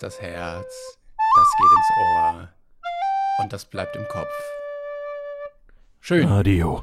[0.00, 0.98] Das Herz,
[1.36, 2.48] das geht ins Ohr
[3.42, 4.28] und das bleibt im Kopf.
[6.00, 6.26] Schön.
[6.26, 6.82] Radio.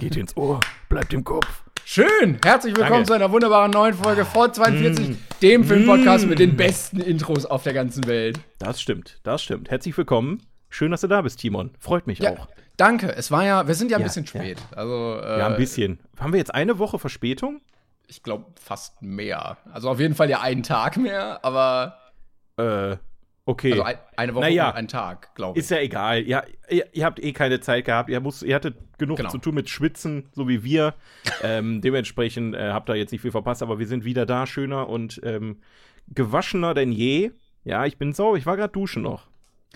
[0.00, 1.62] Geht ins Ohr, bleibt im Kopf.
[1.84, 2.38] Schön.
[2.42, 3.06] Herzlich willkommen Danke.
[3.08, 7.74] zu einer wunderbaren neuen Folge von 42, dem Filmpodcast mit den besten Intros auf der
[7.74, 8.40] ganzen Welt.
[8.58, 9.70] Das stimmt, das stimmt.
[9.70, 10.42] Herzlich willkommen.
[10.70, 11.72] Schön, dass du da bist, Timon.
[11.78, 12.48] Freut mich Ja, auch.
[12.78, 13.14] danke.
[13.14, 14.28] Es war ja, wir sind ja ein Ja, bisschen ja.
[14.30, 14.58] spät.
[14.74, 16.00] Also, äh, Ja, ein bisschen.
[16.18, 17.60] Haben wir jetzt eine Woche Verspätung?
[18.06, 19.56] ich glaube fast mehr.
[19.72, 21.98] Also auf jeden Fall ja einen Tag mehr, aber
[22.56, 22.96] Äh,
[23.46, 23.72] okay.
[23.72, 24.70] also ein, eine Woche Naja.
[24.70, 25.64] und einen Tag, glaube ich.
[25.64, 26.22] Ist ja egal.
[26.26, 28.08] Ja, ihr, ihr habt eh keine Zeit gehabt.
[28.10, 29.30] Ihr, musst, ihr hattet genug Genau.
[29.30, 30.94] zu tun mit Schwitzen, so wie wir.
[31.42, 34.88] ähm, dementsprechend äh, habt ihr jetzt nicht viel verpasst, aber wir sind wieder da, schöner
[34.88, 35.58] und ähm,
[36.12, 37.32] gewaschener denn je.
[37.64, 38.36] Ja, ich bin sauber.
[38.36, 39.26] Ich war gerade duschen noch.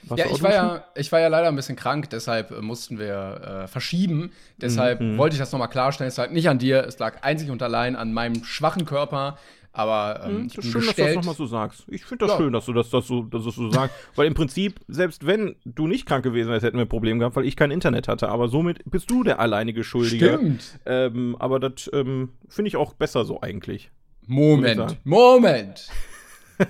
[0.05, 2.99] Warst Ja, ich war ja, ich war ja leider ein bisschen krank, deshalb äh, mussten
[3.01, 4.31] wir äh, verschieben.
[4.59, 5.19] Deshalb Mhm.
[5.19, 6.09] wollte ich das nochmal klarstellen.
[6.09, 9.39] Es lag nicht an dir, es lag einzig und allein an meinem schwachen Körper.
[9.79, 11.85] Aber ähm, ich Das bin ist schön, dass du das nochmal so sagst.
[11.89, 12.39] Ich finde das Ja.
[12.39, 13.95] schön, dass du das, das so, dass du so sagst.
[14.17, 17.37] weil im Prinzip, selbst wenn du nicht krank gewesen wärst, hätten wir ein Problem gehabt,
[17.37, 18.29] weil ich kein Internet hatte.
[18.29, 20.35] Aber somit bist du der alleinige Schuldige.
[20.37, 20.81] Stimmt.
[20.85, 23.91] Ähm, aber das ähm, finde ich auch besser so eigentlich.
[24.23, 24.99] Ich Moment.
[25.05, 25.89] Moment.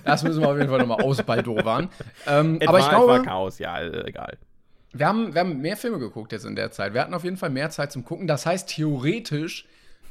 [0.05, 1.89] Das müssen wir auf jeden Fall nochmal ausbaldowern.
[2.27, 4.37] ähm, aber ich Etwa- glaube, etwa Chaos, ja, äh, egal.
[4.93, 6.93] wir haben, wir haben mehr Filme geguckt jetzt in der Zeit.
[6.93, 8.27] Wir hatten auf jeden Fall mehr Zeit zum Gucken.
[8.27, 9.67] Das heißt, theoretisch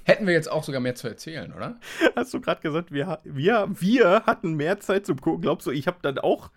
[0.08, 1.76] hätten wir jetzt auch sogar mehr zu erzählen, oder?
[2.16, 5.42] Hast du gerade gesagt, wir, wir, wir hatten mehr Zeit zum Gucken.
[5.42, 6.50] Glaubst du, ich habe dann auch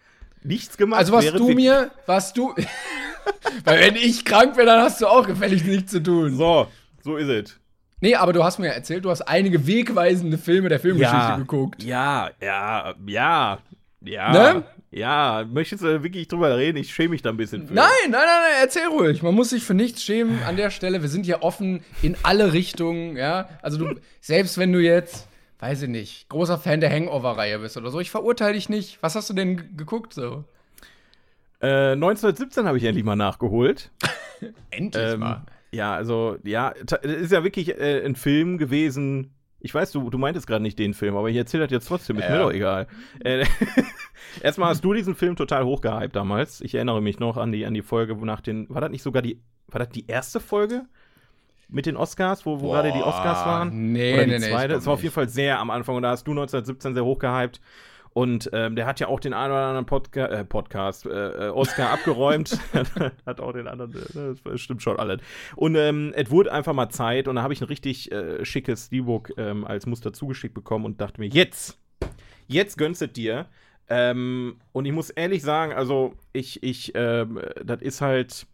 [0.43, 1.01] nichts gemacht?
[1.01, 2.55] Also was du mir, was du.
[3.65, 6.37] Weil wenn ich krank bin, dann hast du auch gefällig nichts zu tun.
[6.37, 6.69] So,
[7.03, 7.61] so ist es.
[8.01, 11.83] Nee, aber du hast mir erzählt, du hast einige wegweisende Filme der Filmgeschichte geguckt.
[11.83, 13.59] Ja, ja, ja,
[14.03, 14.33] ja.
[14.55, 14.65] Ne?
[14.93, 16.77] Ja, möchtest du wirklich drüber reden?
[16.79, 17.75] Ich schäme mich da ein bisschen für.
[17.75, 19.23] Nein, nein, nein, nein, erzähl ruhig.
[19.23, 21.01] Man muss sich für nichts schämen an der Stelle.
[21.03, 23.49] Wir sind hier offen in alle Richtungen, ja.
[23.63, 25.29] Also du, selbst wenn du jetzt,
[25.61, 28.99] weiß ich nicht, großer Fan der Hangover-Reihe bist oder so, ich verurteile dich nicht.
[29.01, 30.43] Was hast du denn geguckt so?
[31.61, 33.91] Äh, 1917 habe ich endlich mal nachgeholt.
[34.71, 35.43] Endlich Ähm, mal.
[35.71, 39.35] ja, also, ja, ist ja wirklich äh, ein Film gewesen.
[39.61, 42.17] Ich weiß, du, du meintest gerade nicht den Film, aber ich erzähle das jetzt trotzdem,
[42.19, 42.31] ist Ja.
[42.31, 42.87] mir doch egal.
[43.23, 43.45] Äh,
[44.43, 46.61] Erstmal hast du diesen Film total hochgehypt damals.
[46.61, 48.69] Ich erinnere mich noch an die, an die Folge, wo nach den.
[48.71, 49.41] War das nicht sogar die.
[49.69, 50.85] War das die erste Folge?
[51.69, 53.93] Mit den Oscars, wo, wo gerade die Oscars waren?
[53.93, 54.49] Nee, Oder die nee, nee.
[54.49, 54.69] zweite?
[54.69, 57.05] glaub Es war auf jeden Fall sehr am Anfang und da hast du 1917 sehr
[57.05, 57.61] hochgehypt.
[58.13, 61.51] Und ähm, der hat ja auch den einen oder anderen Podca äh, Podcast, äh, äh,
[61.51, 62.59] Oscar abgeräumt.
[63.27, 65.21] hat auch den anderen, äh, das stimmt schon alles.
[65.55, 68.87] Und ähm, es wurde einfach mal Zeit und da habe ich ein richtig äh, schickes
[68.87, 71.79] Steelbook ähm, als Muster zugeschickt bekommen und dachte mir, jetzt,
[72.49, 73.47] jetzt gönnst du es dir.
[73.89, 78.47] Ähm, und ich muss ehrlich sagen, also ich, ich, ähm, das ist halt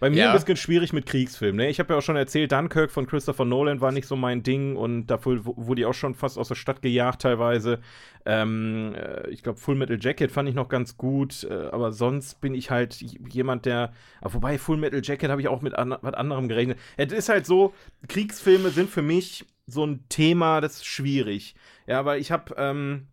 [0.00, 0.32] bei mir Ja.
[0.32, 1.56] ein bisschen schwierig mit Kriegsfilmen.
[1.56, 1.68] Ne?
[1.68, 4.76] Ich habe ja auch schon erzählt, Dunkirk von Christopher Nolan war nicht so mein Ding
[4.76, 7.80] und dafür wurde ich auch schon fast aus der Stadt gejagt teilweise.
[8.24, 12.40] Ähm, äh, ich glaube, Full Metal Jacket fand ich noch ganz gut, äh, aber sonst
[12.40, 12.94] bin ich halt
[13.30, 13.92] jemand, der.
[14.20, 16.78] ah, wobei Full Metal Jacket habe ich auch mit an was anderem gerechnet.
[16.96, 17.72] Es ist halt so,
[18.08, 21.54] Kriegsfilme sind für mich so ein Thema, das ist schwierig.
[21.86, 22.54] Ja, weil ich habe.
[22.58, 23.06] Ähm,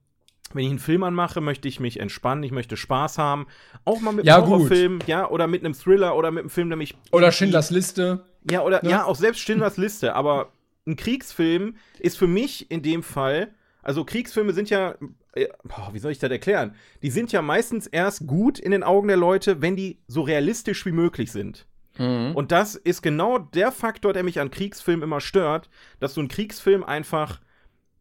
[0.54, 3.48] wenn ich einen Film anmache, möchte ich mich entspannen, ich möchte Spaß haben.
[3.86, 4.48] Auch mal mit Ja, einem.
[4.48, 6.96] Horrorfilm, ja, oder mit einem Thriller oder mit einem Film, der mich.
[7.12, 8.26] Oder Schindlers Liste.
[8.50, 8.90] Ja, oder Ne?
[8.90, 10.52] ja, auch selbst Schindlers Liste, aber
[10.86, 14.96] ein Kriegsfilm ist für mich in dem Fall, also Kriegsfilme sind ja,
[15.34, 16.76] äh, boah, wie soll ich das erklären?
[17.02, 20.86] Die sind ja meistens erst gut in den Augen der Leute, wenn die so realistisch
[20.86, 21.66] wie möglich sind.
[21.96, 26.28] Und das ist genau der Faktor, der mich an Kriegsfilmen immer stört, dass so ein
[26.28, 27.40] Kriegsfilm einfach,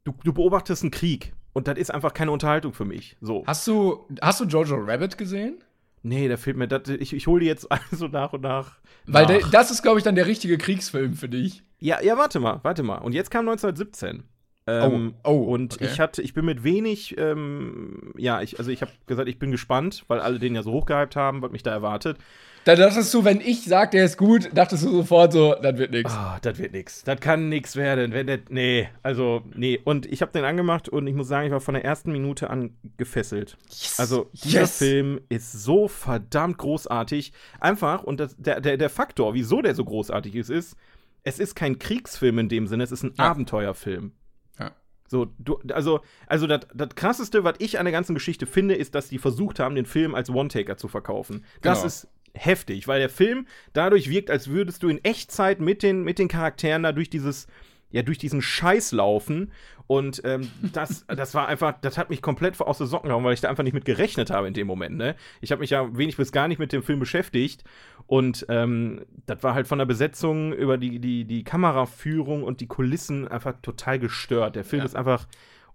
[0.05, 3.17] du, du beobachtest einen Krieg und das ist einfach keine Unterhaltung für mich.
[3.21, 3.45] So.
[3.47, 5.63] Hast du, hast du Jojo Rabbit gesehen?
[6.03, 8.79] Nee, der fehlt mir, das, ich, ich hole die jetzt also nach und nach.
[9.07, 9.31] Weil nach.
[9.31, 11.63] der, das ist, glaube ich, dann der richtige Kriegsfilm für dich.
[11.79, 12.99] Ja, ja, warte mal, warte mal.
[12.99, 14.25] Und jetzt kam 1917.
[14.67, 15.87] Ähm, Oh, oh, und okay.
[15.87, 19.51] ich hatte, ich bin mit wenig, ähm, ja, ich, also ich habe gesagt, ich bin
[19.51, 22.19] gespannt, weil alle den ja so hochgehypt haben, was mich da erwartet.
[22.65, 25.91] Da dachtest du, wenn ich sag, der ist gut, dachtest du sofort so, das wird
[25.91, 26.13] nix.
[26.13, 27.03] Ah, das wird nix.
[27.03, 28.13] Das kann nix werden.
[28.13, 29.81] Wenn das, nee, also, nee.
[29.83, 32.51] Und ich habe den angemacht und ich muss sagen, ich war von der ersten Minute
[32.51, 33.57] an gefesselt.
[33.99, 34.79] Also, dieser Yes.
[34.79, 37.33] Film ist so verdammt großartig.
[37.59, 40.77] Einfach, und das, der, der, der Faktor, wieso der so großartig ist, ist,
[41.25, 43.25] es ist kein Kriegsfilm in dem Sinne, es ist ein Ja.
[43.31, 44.13] Abenteuerfilm.
[44.61, 44.71] Ja.
[45.09, 48.95] So, du, also, also das, das krasseste, was ich an der ganzen Geschichte finde, ist,
[48.95, 51.45] dass die versucht haben, den Film als One-Taker zu verkaufen.
[51.61, 51.87] Das Genau.
[51.89, 56.19] ist heftig, weil der Film dadurch wirkt, als würdest du in Echtzeit mit den, mit
[56.19, 57.47] den Charakteren da durch dieses,
[57.91, 59.53] ja, durch diesen Scheiß laufen.
[59.87, 63.35] Und ähm, das, das war einfach, das hat mich komplett aus den Socken gehauen, weil
[63.35, 64.97] ich da einfach nicht mit gerechnet habe in dem Moment.
[64.97, 65.15] Ne?
[65.41, 67.65] Ich habe mich ja wenig bis gar nicht mit dem Film beschäftigt.
[68.07, 72.67] Und ähm, das war halt von der Besetzung über die, die, die Kameraführung und die
[72.67, 74.57] Kulissen einfach total gestört.
[74.57, 74.87] Der Film Ja.
[74.87, 75.27] ist einfach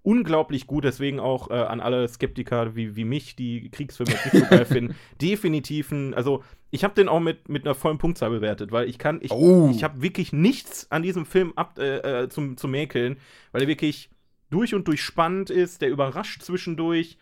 [0.07, 4.49] unglaublich gut, deswegen auch äh, an alle Skeptiker wie, wie mich, die Kriegsfilme nicht so
[4.49, 8.71] geil finden, definitiv ein, also ich habe den auch mit, mit einer vollen Punktzahl bewertet,
[8.71, 9.69] weil ich kann, ich, Oh.
[9.69, 13.17] ich habe wirklich nichts an diesem Film ab, äh, äh, zum, zum Mäkeln,
[13.51, 14.09] weil er wirklich
[14.49, 17.17] durch und durch spannend ist, der überrascht zwischendurch,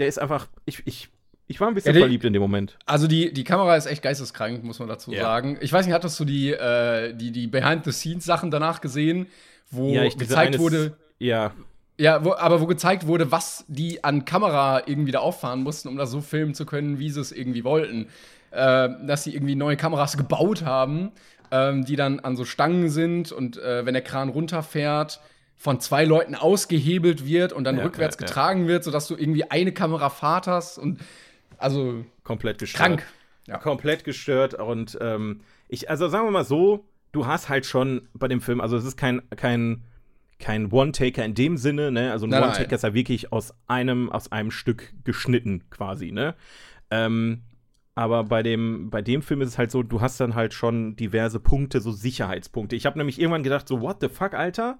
[0.00, 1.08] der ist einfach, ich, ich,
[1.46, 2.76] ich war ein bisschen Ja, die- verliebt in dem Moment.
[2.86, 5.22] Also die, die Kamera ist echt geisteskrank, muss man dazu Ja.
[5.22, 5.58] sagen.
[5.60, 9.28] Ich weiß nicht, hattest du die, äh, die, die Behind-the-Scenes-Sachen danach gesehen,
[9.70, 11.52] wo diese gezeigt wurde, Ja,
[11.98, 15.96] ja, wo, aber wo gezeigt wurde, was die an Kamera irgendwie da auffahren mussten, um
[15.96, 18.08] das so filmen zu können, wie sie es irgendwie wollten.
[18.50, 21.10] Äh, dass sie irgendwie neue Kameras gebaut haben,
[21.50, 25.20] ähm, die dann an so Stangen sind und äh, wenn der Kran runterfährt,
[25.58, 28.26] von zwei Leuten ausgehebelt wird und dann Ja, rückwärts ja, ja.
[28.26, 31.00] getragen wird, sodass du irgendwie eine Kamerafahrt hast und
[31.58, 33.00] also komplett gestört.
[33.00, 33.06] krank.
[33.46, 33.58] Ja.
[33.58, 38.28] komplett gestört und ähm, ich, also sagen wir mal so, du hast halt schon bei
[38.28, 39.82] dem Film, also es ist kein, kein,
[40.38, 42.12] kein One-Taker in dem Sinne, ne?
[42.12, 42.44] Also ein.
[42.44, 46.34] One-Taker ist ja wirklich aus einem, aus einem Stück geschnitten, quasi, ne?
[46.90, 47.42] Ähm,
[47.94, 50.96] aber bei dem, bei dem Film ist es halt so, du hast dann halt schon
[50.96, 52.76] diverse Punkte, so Sicherheitspunkte.
[52.76, 54.78] Ich habe nämlich irgendwann gedacht, so, what the fuck, Alter?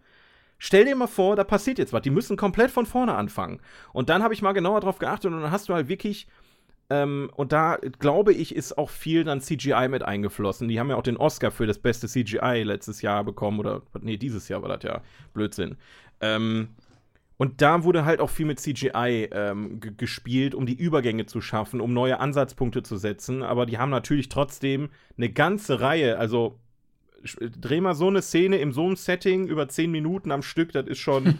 [0.58, 2.03] Stell dir mal vor, da passiert jetzt was.
[2.03, 3.61] Die müssen komplett von vorne anfangen.
[3.93, 6.29] Und dann habe ich mal genauer drauf geachtet und dann hast du halt wirklich
[6.88, 10.68] ähm, und da glaube ich, ist auch viel dann CGI mit eingeflossen.
[10.68, 14.16] Die haben ja auch den Oscar für das beste CGI letztes Jahr bekommen oder nee,
[14.16, 15.02] dieses Jahr war das ja
[15.34, 15.76] Blödsinn.
[16.20, 16.68] Ähm,
[17.38, 21.40] und da wurde halt auch viel mit CGI ähm, ge- gespielt, um die Übergänge zu
[21.42, 23.42] schaffen, um neue Ansatzpunkte zu setzen.
[23.42, 24.88] Aber die haben natürlich trotzdem
[25.18, 26.18] eine ganze Reihe.
[26.18, 26.58] Also
[27.60, 30.86] dreh mal so eine Szene in so einem Setting über zehn Minuten am Stück, das
[30.86, 31.38] ist schon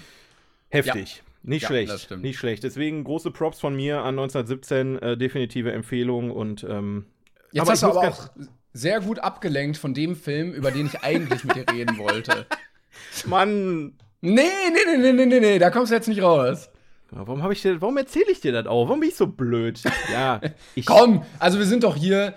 [0.68, 1.22] heftig.
[1.42, 2.10] Nicht Ja, schlecht.
[2.18, 2.62] Nicht schlecht.
[2.62, 7.06] Deswegen große Props von mir an 1917, äh, definitive Empfehlung und ähm,
[7.50, 8.30] Jetzt Aber hast du aber auch
[8.72, 12.46] sehr gut abgelenkt von dem Film, über den ich eigentlich mit dir reden wollte.
[13.26, 13.94] Mann,
[14.24, 14.40] Nee,
[14.72, 16.70] nee, nee, nee, nee, nee, nee, da kommst du jetzt nicht raus.
[17.10, 18.86] warum habe ich dir, warum erzähle ich dir das auch?
[18.86, 19.82] Warum bin ich so blöd?
[20.12, 20.40] Ja,
[20.76, 22.34] ich Komm, also wir sind doch hier,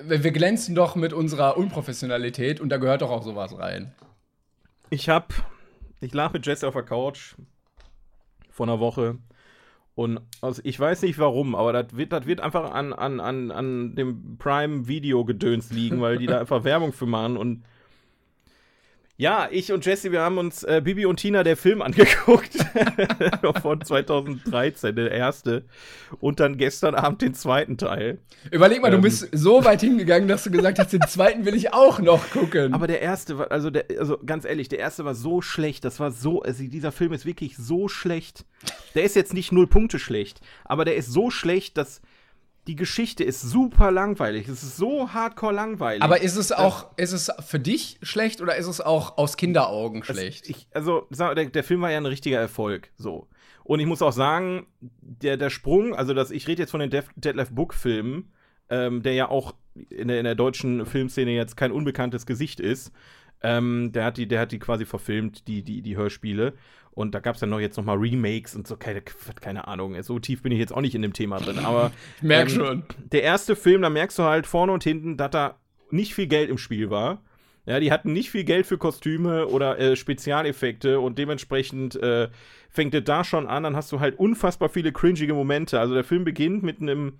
[0.00, 3.92] wir wir glänzen doch mit unserer Unprofessionalität und da gehört doch auch sowas rein.
[4.88, 5.34] Ich hab,
[6.00, 7.34] ich lag mit Jesse auf der Couch
[8.56, 9.18] vor einer Woche.
[9.94, 13.50] Und also ich weiß nicht warum, aber das wird, das wird einfach an, an, an,
[13.50, 17.64] an dem Prime-Video-Gedöns liegen, weil die da einfach Werbung für machen und
[19.16, 22.54] ja, ich und Jesse, wir haben uns äh, Bibi und Tina der Film angeguckt.
[23.62, 25.64] Von 2013, der erste.
[26.20, 28.18] Und dann gestern Abend den zweiten Teil.
[28.50, 29.02] Überleg mal, du Ähm.
[29.02, 32.74] bist so weit hingegangen, dass du gesagt hast, den zweiten will ich auch noch gucken.
[32.74, 35.84] Aber der erste war, also, der, also ganz ehrlich, der erste war so schlecht.
[35.84, 38.44] Das war so, also dieser Film ist wirklich so schlecht.
[38.94, 42.00] Der ist jetzt nicht null Punkte schlecht, aber der ist so schlecht, dass
[42.66, 44.48] die Geschichte ist super langweilig.
[44.48, 46.02] Es ist so hardcore langweilig.
[46.02, 50.02] Aber ist es auch, ist es für dich schlecht oder ist es auch aus Kinderaugen
[50.02, 50.48] schlecht?
[50.48, 52.90] Ich, also, der, der Film war ja ein richtiger Erfolg.
[52.96, 53.28] So.
[53.62, 56.90] Und ich muss auch sagen, der, der Sprung, also das, ich rede jetzt von den
[56.90, 58.32] Def, Detlef Book-Filmen,
[58.68, 59.54] ähm, der ja auch
[59.90, 62.92] in der, in der deutschen Filmszene jetzt kein unbekanntes Gesicht ist.
[63.42, 66.54] Ähm, der, hat die, der hat die quasi verfilmt, die, die, die Hörspiele.
[66.90, 70.02] Und da gab es dann noch jetzt noch mal Remakes und so, keine, keine Ahnung.
[70.02, 71.58] So tief bin ich jetzt auch nicht in dem Thema drin.
[71.58, 72.82] Aber ich merk ähm, schon.
[73.12, 75.58] der erste Film, da merkst du halt vorne und hinten, dass da
[75.90, 77.22] nicht viel Geld im Spiel war.
[77.66, 82.28] Ja, die hatten nicht viel Geld für Kostüme oder äh, Spezialeffekte und dementsprechend äh,
[82.70, 85.80] fängt es da schon an, dann hast du halt unfassbar viele cringige Momente.
[85.80, 87.18] Also der Film beginnt mit einem,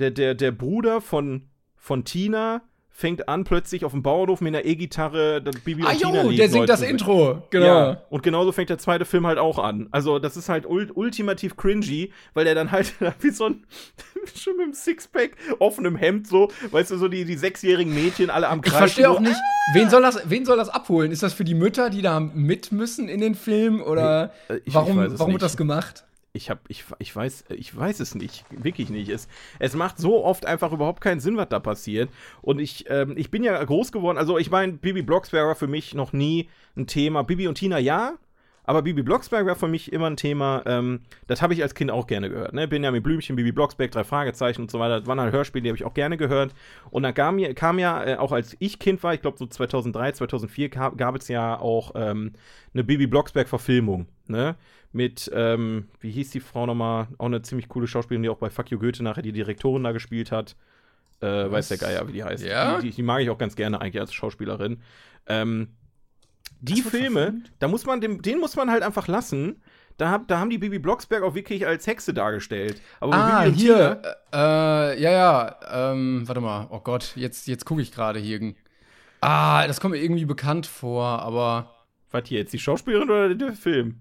[0.00, 2.62] der, der, der Bruder von, von Tina
[2.98, 6.30] fängt an, plötzlich auf dem Bauernhof mit einer E-Gitarre das Bibi Ah, und Tina jo,
[6.30, 6.92] Lied der singt das singen.
[6.92, 7.42] Intro.
[7.50, 7.66] Genau.
[7.66, 9.88] Ja, und genauso fängt der zweite Film halt auch an.
[9.90, 13.66] Also, das ist halt ul ultimativ cringy, weil der dann halt wie so ein,
[14.34, 18.48] schon mit einem Sixpack, offenem Hemd so, weißt du, so die, die sechsjährigen Mädchen alle
[18.48, 18.78] am Ich Kreis.
[18.78, 19.36] verstehe auch so, nicht,
[19.74, 21.12] wen soll, das, wen soll das abholen?
[21.12, 23.82] Ist das für die Mütter, die da mit müssen in den Film?
[23.82, 25.34] Oder äh, ich- warum, ich es warum nicht.
[25.34, 26.04] wird das gemacht?
[26.36, 29.08] Ich hab, ich, ich weiß, ich weiß es nicht, wirklich nicht.
[29.08, 29.26] Es,
[29.58, 32.10] es macht so oft einfach überhaupt keinen Sinn, was da passiert.
[32.42, 34.18] Und ich, ähm, ich bin ja groß geworden.
[34.18, 37.22] Also ich meine, Bibi Blocksberg war für mich noch nie ein Thema.
[37.22, 38.14] Bibi und Tina ja,
[38.66, 40.62] aber Bibi Blocksberg war für mich immer ein Thema.
[40.66, 42.52] Ähm, das habe ich als Kind auch gerne gehört.
[42.52, 42.66] Ne?
[42.66, 44.98] Benjamin Blümchen, Bibi Blocksberg, drei Fragezeichen und so weiter.
[44.98, 46.52] Das waren halt Hörspiele, die habe ich auch gerne gehört.
[46.90, 50.12] Und dann kam, kam ja, äh, auch als ich Kind war, ich glaube so 2003,
[50.12, 52.32] 2004, gab, gab es ja auch ähm,
[52.74, 54.06] eine Bibi Blocksberg-Verfilmung.
[54.26, 54.56] Ne?
[54.92, 57.06] Mit, ähm, wie hieß die Frau nochmal?
[57.18, 59.92] Auch eine ziemlich coole Schauspielerin, die auch bei Fuck You Goethe nachher die Direktorin da
[59.92, 60.56] gespielt hat.
[61.20, 62.44] Äh, weiß der Geier, wie die heißt.
[62.44, 62.80] Ja?
[62.80, 64.82] Die, die, die mag ich auch ganz gerne eigentlich als Schauspielerin.
[65.28, 65.68] Ähm,
[66.60, 67.52] die Filme, verfilmt?
[67.58, 69.60] da muss man, den, den muss man halt einfach lassen.
[69.98, 72.82] Da, hab, da haben die Bibi Blocksberg auch wirklich als Hexe dargestellt.
[73.00, 74.02] Aber Ah, hier.
[74.30, 75.56] Tina- Äh, ja, ja.
[75.92, 76.66] Ähm, warte mal.
[76.70, 78.52] Oh Gott, jetzt, jetzt gucke ich gerade hier.
[79.22, 81.70] Ah, das kommt mir irgendwie bekannt vor, aber
[82.10, 84.00] Was hier jetzt, die Schauspielerin oder der Film?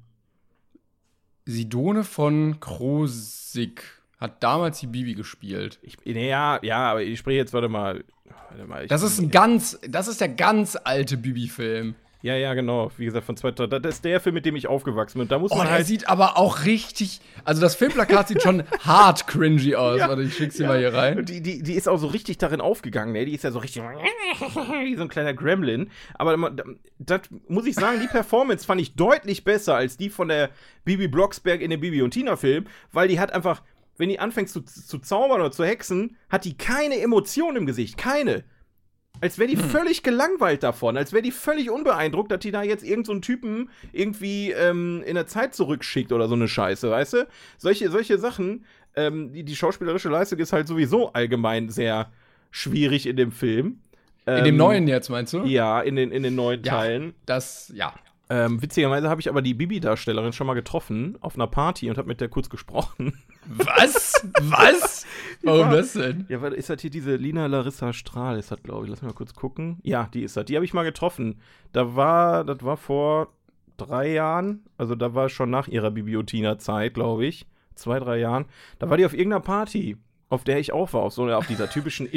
[1.46, 3.82] Sidone von Krosig
[4.20, 5.80] hat damals die Bibi gespielt.
[5.82, 8.04] Ich, ja, ja, aber ich spreche jetzt, warte mal.
[8.50, 11.96] Warte mal Das ist ein ganz, das ist der ganz alte Bibi-Film.
[12.22, 12.92] Ja, ja, genau.
[12.98, 13.86] Wie gesagt, von 2000.
[13.86, 15.22] Das ist der Film, mit dem ich aufgewachsen bin.
[15.24, 15.86] Und da muss Oh, man der halt.
[15.86, 17.22] sieht aber auch richtig.
[17.44, 20.00] Also das Filmplakat sieht schon hart cringy aus.
[20.00, 20.10] Ja.
[20.10, 20.70] Warte, ich schick's dir Ja.
[20.70, 21.24] mal hier rein.
[21.26, 23.26] Die, die, die ist auch so richtig darin aufgegangen, ne?
[23.26, 23.84] Die ist ja so richtig
[24.84, 25.92] wie so ein kleiner Gremlin.
[26.16, 26.64] Aber da-
[27.00, 30.50] das muss ich sagen, die Performance fand ich deutlich besser als die von der
[30.84, 33.62] Bibi Blocksberg in dem Bibi und Tina Film, weil die hat einfach,
[33.98, 37.98] wenn die anfängt zu, zu zaubern oder zu hexen, hat die keine Emotion im Gesicht.
[37.98, 38.44] Keine.
[39.22, 42.84] Als wäre die völlig gelangweilt davon, als wäre die völlig unbeeindruckt, dass die da jetzt
[42.84, 47.14] irgendeinen so einen Typen irgendwie ähm, in der Zeit zurückschickt oder so eine Scheiße, weißt
[47.14, 47.28] du?
[47.58, 52.12] Solche, solche Sachen, ähm, die, die schauspielerische Leistung ist halt sowieso allgemein sehr
[52.52, 53.80] schwierig in dem Film.
[54.28, 55.44] In dem neuen jetzt, meinst du?
[55.44, 56.74] Ja, in den, in den neuen Ja.
[56.74, 57.14] Teilen.
[57.28, 57.94] Das, ja.
[58.30, 62.08] Ähm, witzigerweise habe ich aber die Bibi-Darstellerin schon mal getroffen auf einer Party und habe
[62.08, 63.14] mit der kurz gesprochen.
[63.46, 64.14] Was?
[64.42, 65.06] Was?
[65.44, 65.76] Warum Ja.
[65.76, 66.26] das denn?
[66.28, 68.90] Ja, warte, ist das hier diese Lina Larissa Strahl, ist das, glaube ich.
[68.90, 69.78] Lass mich mal kurz gucken.
[69.84, 70.46] Ja, die ist das.
[70.46, 71.40] Die habe ich mal getroffen.
[71.72, 73.28] Da war, das war vor
[73.78, 77.46] drei Jahren, also da war schon nach ihrer Bibliothina-Zeit, glaube ich.
[77.76, 78.46] Zwei, drei Jahren.
[78.80, 79.98] Da war die auf irgendeiner Party,
[80.30, 82.08] auf der ich auch war, auf so auf dieser typischen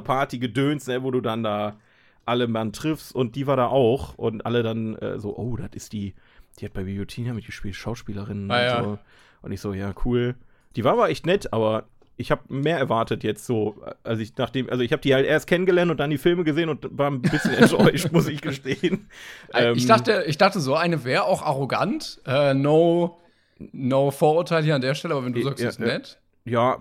[0.00, 1.76] Influencer-Party-Gedöns, ne, wo du dann da
[2.26, 5.70] alle Mann triffst und die war da auch und alle dann äh, so, oh, das
[5.74, 6.14] ist die,
[6.58, 8.78] die hat bei Bibliothina mitgespielt, Schauspielerin Ah, ja.
[8.80, 8.98] und so.
[9.42, 10.34] Und ich so, ja, cool.
[10.74, 11.84] Die war aber echt nett, aber
[12.18, 15.46] ich habe mehr erwartet jetzt so, als ich nachdem, also ich habe die halt erst
[15.46, 19.08] kennengelernt und dann die Filme gesehen und war ein bisschen enttäuscht, muss ich gestehen.
[19.50, 22.20] ich, Ähm, dachte, ich dachte, so eine wäre auch arrogant.
[22.26, 23.18] Äh, no,
[23.58, 25.86] no Vorurteil hier an der Stelle, aber wenn du Ja, sagst, ja, ist ja.
[25.86, 26.18] nett.
[26.44, 26.78] ja,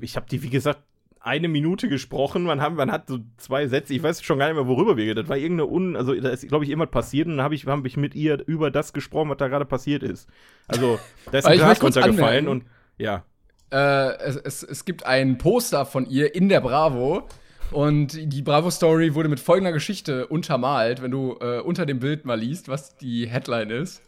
[0.00, 0.80] ich habe die, wie gesagt,
[1.26, 2.44] eine Minute gesprochen.
[2.44, 5.14] Man, haben, man hat so zwei Sätze, ich weiß schon gar nicht mehr, worüber wir
[5.14, 7.66] Das war irgendeine Un, also da ist, glaube ich, irgendwas passiert und dann habe ich,
[7.66, 10.28] hab ich mit ihr über das gesprochen, was da gerade passiert ist.
[10.68, 12.64] Also, da ist ein Glas runtergefallen und
[12.96, 13.24] ja.
[13.72, 17.26] Äh, es, es, es gibt ein Poster von ihr in der Bravo.
[17.72, 22.38] Und die Bravo-Story wurde mit folgender Geschichte untermalt, wenn du äh, unter dem Bild mal
[22.38, 24.02] liest, was die Headline ist.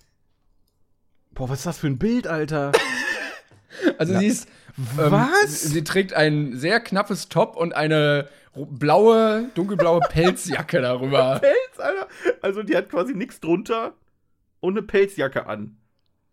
[1.33, 2.73] Boah, was ist das für ein Bild, Alter?
[3.99, 4.49] Also sie ist.
[4.79, 5.63] Ähm, Was?
[5.63, 11.41] Sie, sie trägt ein sehr knappes Top und eine blaue, dunkelblaue Pelzjacke darüber.
[11.41, 12.09] Pelz, Alter.
[12.43, 13.95] Also die hat quasi nichts drunter
[14.61, 15.77] und eine Pelzjacke an.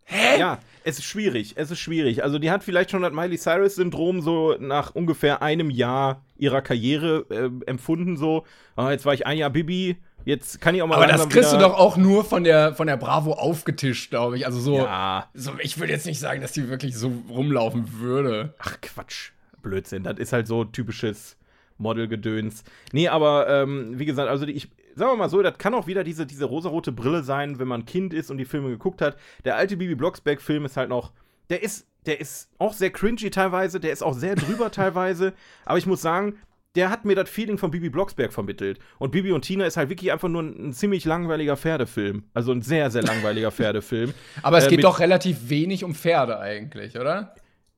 [0.04, 0.38] Hä?
[0.38, 2.22] Ja, es ist schwierig, es ist schwierig.
[2.22, 7.26] Also die hat vielleicht schon das Miley Cyrus-Syndrom so nach ungefähr einem Jahr ihrer Karriere
[7.28, 8.44] äh, empfunden, so,
[8.76, 11.54] ah, jetzt war ich ein Jahr Bibi, jetzt kann ich auch mal Aber das kriegst
[11.54, 14.44] du doch auch nur von der, von der Bravo aufgetischt, glaube ich.
[14.44, 15.30] Also so, Ja.
[15.32, 15.52] so.
[15.60, 18.52] Ich würde jetzt nicht sagen, dass die wirklich so rumlaufen würde.
[18.58, 19.30] Ach Quatsch,
[19.62, 20.02] Blödsinn.
[20.02, 21.38] Das ist halt so typisches
[21.78, 22.64] Modelgedöns.
[22.92, 26.04] Nee, aber ähm, wie gesagt, also ich sagen wir mal so, das kann auch wieder
[26.04, 29.16] diese, diese rosarote Brille sein, wenn man Kind ist und die Filme geguckt hat.
[29.44, 31.12] Der alte Bibi Blocksberg-Film ist halt noch,
[31.50, 35.34] der ist, der ist auch sehr cringy teilweise, der ist auch sehr drüber teilweise,
[35.66, 36.38] aber ich muss sagen,
[36.76, 38.78] der hat mir das Feeling von Bibi Blocksberg vermittelt.
[38.98, 42.24] Und Bibi und Tina ist halt wirklich einfach nur ein, ein ziemlich langweiliger Pferdefilm.
[42.34, 44.12] Also ein sehr, sehr langweiliger Pferdefilm.
[44.42, 47.34] Aber es Äh, geht doch relativ wenig um Pferde eigentlich, oder?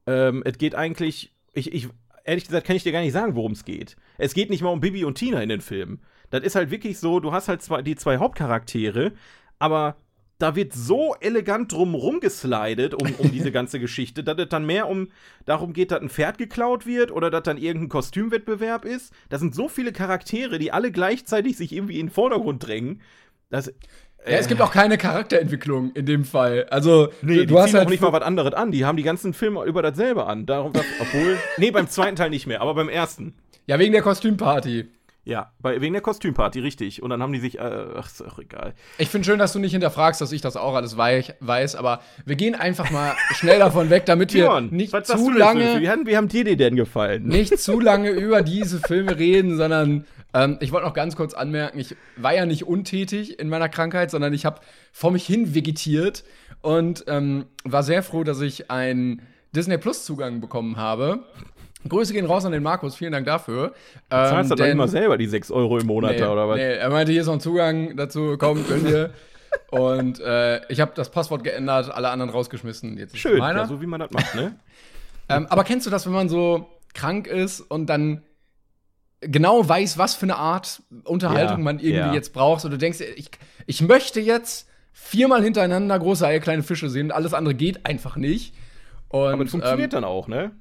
[0.07, 1.89] Ähm, es geht eigentlich, ich, ich,
[2.25, 3.97] ehrlich gesagt, kann ich dir gar nicht sagen, worum es geht.
[4.19, 6.01] Es geht nicht mal um Bibi und Tina in den Filmen.
[6.31, 9.13] Das ist halt wirklich so, du hast halt zwei, die zwei Hauptcharaktere,
[9.59, 9.97] aber
[10.39, 14.89] da wird so elegant drum rumgeslidet um, um diese ganze Geschichte, dass es dann mehr
[14.89, 15.09] um
[15.45, 19.13] darum geht, dass ein Pferd geklaut wird oder dass dann irgendein Kostümwettbewerb ist.
[19.29, 23.01] Da sind so viele Charaktere, die alle gleichzeitig sich irgendwie in den Vordergrund drängen.
[23.51, 23.73] Das,
[24.27, 26.67] ja, es gibt auch keine Charakterentwicklung in dem Fall.
[26.71, 28.73] Also, Nee, du die hast halt auch nicht mal was anderes an.
[28.73, 30.45] Die haben die ganzen Filme über dasselbe an.
[30.47, 31.39] Darum, obwohl.
[31.57, 33.35] nee, beim zweiten Teil nicht mehr, aber beim ersten.
[33.67, 34.89] Ja, wegen der Kostümparty.
[35.29, 37.03] Ja, bei, wegen der Kostümparty, richtig.
[37.03, 37.59] Und dann haben die sich.
[37.59, 38.73] Äh, ach, ist auch egal.
[38.97, 42.01] Ich finde schön, dass du nicht hinterfragst, dass ich das auch alles wei weiß, aber
[42.25, 46.07] wir gehen einfach mal schnell davon weg, damit wir Björn, nicht zu lange Wie haben,
[46.07, 47.27] wie haben dir die denn gefallen?
[47.27, 51.79] nicht zu lange über diese Filme reden, sondern ähm, ich wollte noch ganz kurz anmerken,
[51.79, 56.25] ich war ja nicht untätig in meiner Krankheit, sondern ich habe vor mich hin vegetiert
[56.63, 59.21] und ähm, war sehr froh, dass ich einen
[59.55, 61.25] Disney Plus Zugang bekommen habe.
[61.87, 63.73] Grüße gehen raus an den Markus, vielen Dank dafür.
[64.11, 66.57] Ähm, Zahlst du doch immer selber die 6 Euro im Monat Nee, da, oder was?
[66.57, 69.11] nee, er meinte, hier ist noch ein Zugang dazu, komm, könnt ihr.
[69.71, 72.99] Und äh, ich habe das Passwort geändert, alle anderen rausgeschmissen.
[72.99, 74.55] Jetzt Schön, ja, so wie man das macht, ne?
[75.31, 78.23] Ähm, aber kennst du das, wenn man so krank ist und dann
[79.21, 82.15] genau weiß, was für eine Art Unterhaltung Ja, man irgendwie ja.
[82.15, 82.65] jetzt braucht?
[82.65, 83.31] Und du denkst, ich,
[83.67, 88.17] ich möchte jetzt viermal hintereinander große Eier, kleine Fische sehen und alles andere geht einfach
[88.17, 88.55] nicht.
[89.09, 90.53] Und, Aber es funktioniert ähm, dann auch, ne?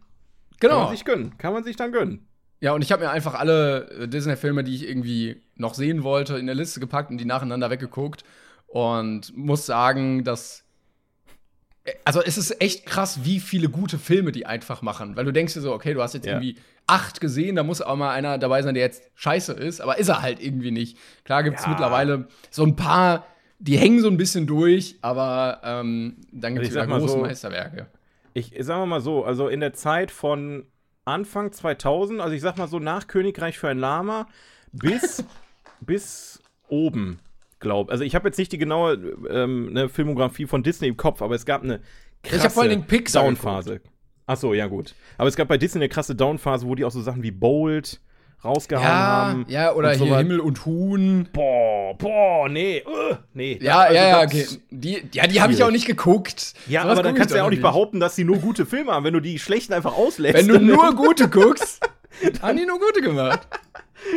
[0.60, 0.84] Kann Genau.
[0.84, 1.38] man sich gönnen.
[1.38, 2.28] Kann man sich dann gönnen.
[2.60, 6.38] Ja, und ich habe mir einfach alle äh, Disney-Filme, die ich irgendwie noch sehen wollte,
[6.38, 8.24] in der Liste gepackt und die nacheinander weggeguckt.
[8.66, 10.64] Und muss sagen, dass.
[11.84, 15.16] äh, Also, es ist echt krass, wie viele gute Filme die einfach machen.
[15.16, 16.34] Weil du denkst dir so, okay, du hast jetzt Ja.
[16.34, 19.80] irgendwie acht gesehen, da muss auch mal einer dabei sein, der jetzt scheiße ist.
[19.82, 20.98] Aber ist er halt irgendwie nicht.
[21.26, 21.70] Klar gibt es Ja.
[21.70, 23.26] mittlerweile so ein paar,
[23.60, 27.88] die hängen so ein bisschen durch, aber ähm, dann gibt es wieder große so, Meisterwerke.
[28.38, 30.68] Ich sagen wir mal so, also in der Zeit von
[31.06, 34.28] Anfang 2000, also ich sag mal so nach Königreich für ein Lama
[34.72, 35.24] bis,
[35.82, 37.20] bis oben,
[37.60, 37.90] glaub.
[37.90, 38.94] Also ich habe jetzt nicht die genaue
[39.30, 41.82] ähm, ne, Filmografie von Disney im Kopf, aber es gab eine
[42.22, 43.82] krasse hab vor Dingen Pixar Downphase.
[44.28, 44.94] Ach so, ja gut.
[45.18, 48.00] Aber es gab bei Disney eine krasse Downphase, wo die auch so Sachen wie Bold
[48.44, 49.46] rausgehauen Ja, haben.
[49.50, 50.18] ja, oder hier sowas.
[50.20, 51.28] Himmel und Huhn.
[51.34, 53.58] Boah, boah, nee, uh, nee.
[53.62, 54.46] Ja, Also ja, ja, okay.
[54.70, 56.54] Die, ja, die habe ich auch nicht geguckt.
[56.68, 58.92] Ja, Sowas aber dann kannst du ja auch nicht behaupten, dass sie nur gute Filme
[58.92, 60.36] haben, wenn du die schlechten einfach auslässt.
[60.38, 61.80] Wenn du nur gute guckst,
[62.42, 63.48] haben die nur gute gemacht.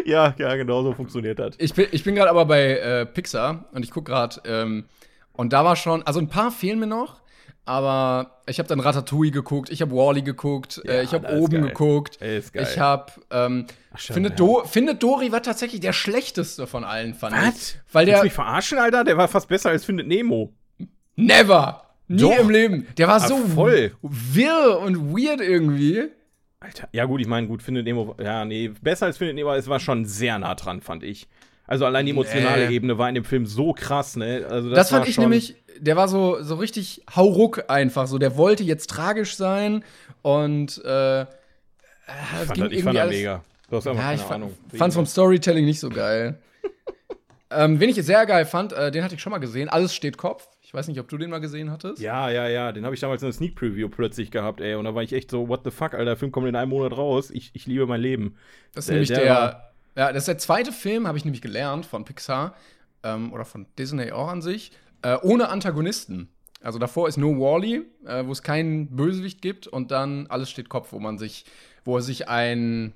[0.05, 1.55] Ja, ja, genau so funktioniert das.
[1.59, 4.85] Ich bin, ich bin gerade aber bei äh, Pixar und ich gucke gerade, ähm,
[5.33, 7.21] und da war schon, also ein paar fehlen mir noch,
[7.65, 11.63] aber ich habe dann Ratatouille geguckt, ich habe Wally geguckt, Ja, äh, ich habe oben
[11.63, 12.67] geguckt, Ist geil.
[12.69, 14.37] ich habe, ähm, findet, ja.
[14.37, 17.43] Do findet Dory war tatsächlich der schlechteste von allen, fand ich.
[17.43, 17.77] Was?
[17.93, 19.05] Weil Willst der, du mich verarschen, Alter?
[19.05, 20.53] Der war fast besser als Findet Nemo.
[21.17, 22.39] never, nie Doch.
[22.39, 23.93] im Leben, der war Ah, so voll.
[24.03, 26.09] wirr und weird irgendwie.
[26.61, 26.89] Alter.
[26.93, 28.15] Ja, gut, ich meine, gut, Findet Nemo.
[28.23, 31.29] Ja, nee, besser als Findet Nemo, es war schon sehr nah dran, fand ich.
[31.71, 32.75] Also allein die emotionale Nee.
[32.75, 34.45] Ebene war in dem Film so krass, ne?
[34.51, 38.19] Also Das, fand war ich nämlich, der war so, so richtig hauruck einfach so.
[38.19, 39.85] Der wollte jetzt tragisch sein
[40.23, 41.29] und äh, Ich
[42.47, 43.45] fand, das, ich fand das mega.
[43.71, 44.57] Du hast einfach Ja, ich keine fand, Ahnung.
[44.77, 46.41] fand's vom Storytelling nicht so geil.
[47.53, 49.69] ähm, wen ich jetzt sehr geil fand, äh, den hatte ich schon mal gesehen.
[49.69, 50.49] Alles steht Kopf.
[50.63, 52.01] Ich weiß nicht, ob du den mal gesehen hattest.
[52.03, 54.75] Ja, ja, ja, den habe ich damals in der Sneak Preview plötzlich gehabt, ey.
[54.75, 56.71] Und da war ich echt so, what the fuck, Alter, der Film kommt in einem
[56.71, 57.31] Monat raus.
[57.31, 58.37] Ich, ich liebe mein Leben.
[58.75, 59.70] Das ist Der- nämlich der der.
[60.01, 62.55] Ja, das ist der zweite Film, habe ich nämlich gelernt von Pixar
[63.03, 66.31] ähm, oder von Disney auch an sich, äh, ohne Antagonisten.
[66.63, 70.71] Also davor ist nur Wally, äh, wo es keinen Bösewicht gibt und dann alles steht
[70.71, 71.45] Kopf, wo man sich,
[71.85, 72.95] wo sich ein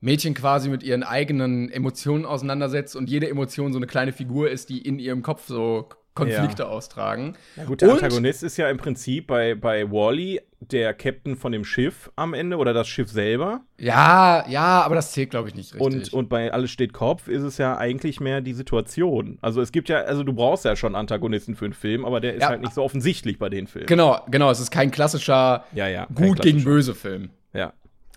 [0.00, 4.70] Mädchen quasi mit ihren eigenen Emotionen auseinandersetzt und jede Emotion so eine kleine Figur ist,
[4.70, 7.36] die in ihrem Kopf so Konflikte austragen.
[7.54, 10.40] Na gut, der Und- Antagonist ist ja im Prinzip bei, bei Wally
[10.72, 13.60] der Captain von dem Schiff am Ende oder das Schiff selber.
[13.78, 15.82] Ja, ja, aber das zählt, glaube ich, nicht richtig.
[15.82, 19.38] Und, und bei Alles steht Kopf ist es ja eigentlich mehr die Situation.
[19.42, 22.34] Also es gibt ja, also du brauchst ja schon Antagonisten für einen Film, aber der
[22.34, 22.48] ist Ja.
[22.48, 23.86] halt nicht so offensichtlich bei den Filmen.
[23.86, 26.06] genau, genau, es ist kein klassischer Ja, ja.
[26.14, 27.30] gut gegen böse Film.
[27.52, 27.72] Ja.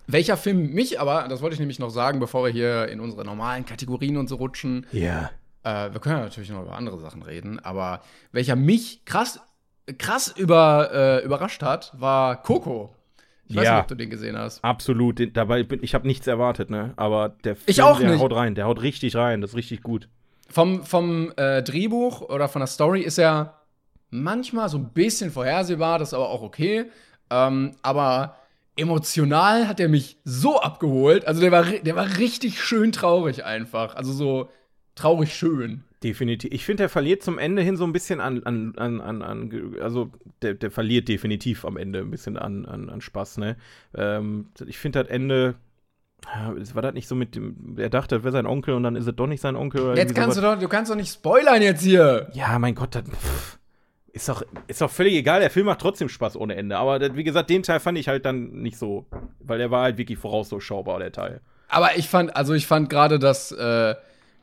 [0.06, 3.24] Welcher Film mich aber, das wollte ich nämlich noch sagen, bevor wir hier in unsere
[3.24, 5.30] normalen Kategorien und so rutschen, Ja.
[5.64, 8.00] äh, wir können ja natürlich noch über andere Sachen reden, aber
[8.32, 9.38] welcher mich krass,
[9.96, 12.94] krass über, äh, überrascht hat, war Coco.
[13.46, 13.72] Ich weiß Ja.
[13.74, 14.62] nicht, ob du den gesehen hast.
[14.62, 15.18] Absolut.
[15.18, 16.92] Den, dabei bin ich habe nichts erwartet, ne?
[16.96, 18.20] Aber der Film, Ich auch der nicht.
[18.20, 20.08] haut rein, der haut richtig rein, das ist richtig gut.
[20.50, 23.54] Vom, vom äh, Drehbuch oder von der Story ist er
[24.10, 26.86] manchmal so ein bisschen vorhersehbar, das ist aber auch okay.
[27.30, 28.36] Ähm, aber
[28.76, 31.26] emotional hat er mich so abgeholt.
[31.26, 33.94] Also der war, der war richtig schön traurig einfach.
[33.96, 34.48] Also so
[34.94, 35.84] traurig schön.
[36.02, 36.52] Definitiv.
[36.52, 39.74] Ich finde, der verliert zum Ende hin so ein bisschen an, an, an, an, an
[39.82, 40.10] also
[40.42, 43.56] der, der verliert definitiv am Ende ein bisschen an, an, an Spaß, ne?
[43.96, 45.56] Ähm, ich finde das Ende,
[46.24, 48.94] ja, war das nicht so mit dem, er dachte, das wäre sein Onkel und dann
[48.94, 50.54] ist es doch nicht sein Onkel Jetzt kannst du sowas.
[50.54, 52.30] doch, du kannst doch nicht spoilern jetzt hier.
[52.32, 53.58] Ja, mein Gott, das, pff,
[54.12, 56.76] ist doch, ist doch völlig egal, der Film macht trotzdem Spaß ohne Ende.
[56.76, 59.06] Aber das, wie gesagt, den Teil fand ich halt dann nicht so,
[59.40, 61.40] weil der war halt wirklich vorausschaubar, der Teil.
[61.68, 63.94] Aber ich fand, also ich fand gerade das, äh,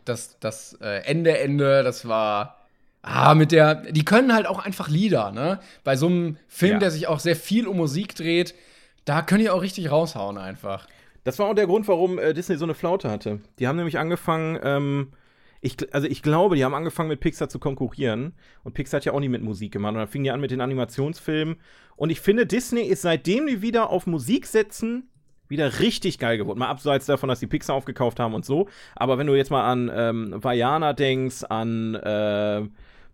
[0.05, 2.61] das, das äh, Ende, Ende, das war.
[3.01, 3.75] Ah, mit der.
[3.75, 5.59] Die können halt auch einfach Lieder, ne?
[5.83, 6.79] Bei so einem Film, Ja.
[6.79, 8.55] der sich auch sehr viel um Musik dreht,
[9.05, 10.87] da können die auch richtig raushauen einfach.
[11.23, 13.41] Das war auch der Grund, warum äh, Disney so eine Flaute hatte.
[13.59, 15.11] Die haben nämlich angefangen, ähm,
[15.61, 18.33] ich, also ich glaube, die haben angefangen mit Pixar zu konkurrieren.
[18.63, 19.93] Und Pixar hat ja auch nie mit Musik gemacht.
[19.93, 21.57] Und dann fing die an mit den Animationsfilmen.
[21.95, 25.09] Und ich finde, Disney ist seitdem die wieder auf Musik setzen,
[25.47, 26.59] wieder richtig geil geworden.
[26.59, 28.67] Mal abseits davon, dass die Pixar aufgekauft haben und so.
[28.95, 32.61] Aber wenn du jetzt mal an ähm, Vajana denkst, an äh,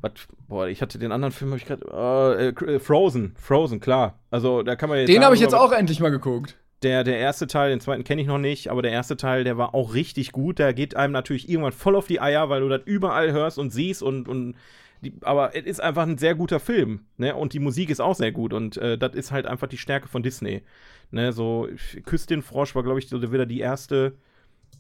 [0.02, 0.12] was,
[0.48, 4.20] boah, ich hatte den anderen Film, habe ich gerade, äh, äh, Frozen, Frozen, klar.
[4.32, 6.58] Also da kann man jetzt Den habe ich jetzt auch endlich mal geguckt.
[6.84, 9.58] der, der erste Teil, den zweiten kenne ich noch nicht, aber der erste Teil, der
[9.58, 10.58] war auch richtig gut.
[10.58, 13.70] Der geht einem natürlich irgendwann voll auf die Eier, weil du das überall hörst und
[13.70, 14.56] siehst und, und
[15.02, 17.36] die, aber es ist einfach ein sehr guter Film, ne?
[17.36, 20.08] Und die Musik ist auch sehr gut und äh, das ist halt einfach die Stärke
[20.08, 20.64] von Disney.
[21.10, 21.68] Ne, so
[22.06, 24.18] Küss den Frosch war, glaube ich, so wieder die erste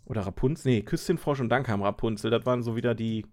[0.05, 2.31] oder Rapunzel, nee, Küss den Frosch und dann kam Rapunzel.
[2.31, 3.25] Das waren so wieder die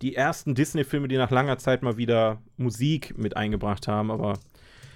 [0.00, 4.38] die ersten Disney-Filme, die nach langer Zeit mal wieder Musik mit eingebracht haben, aber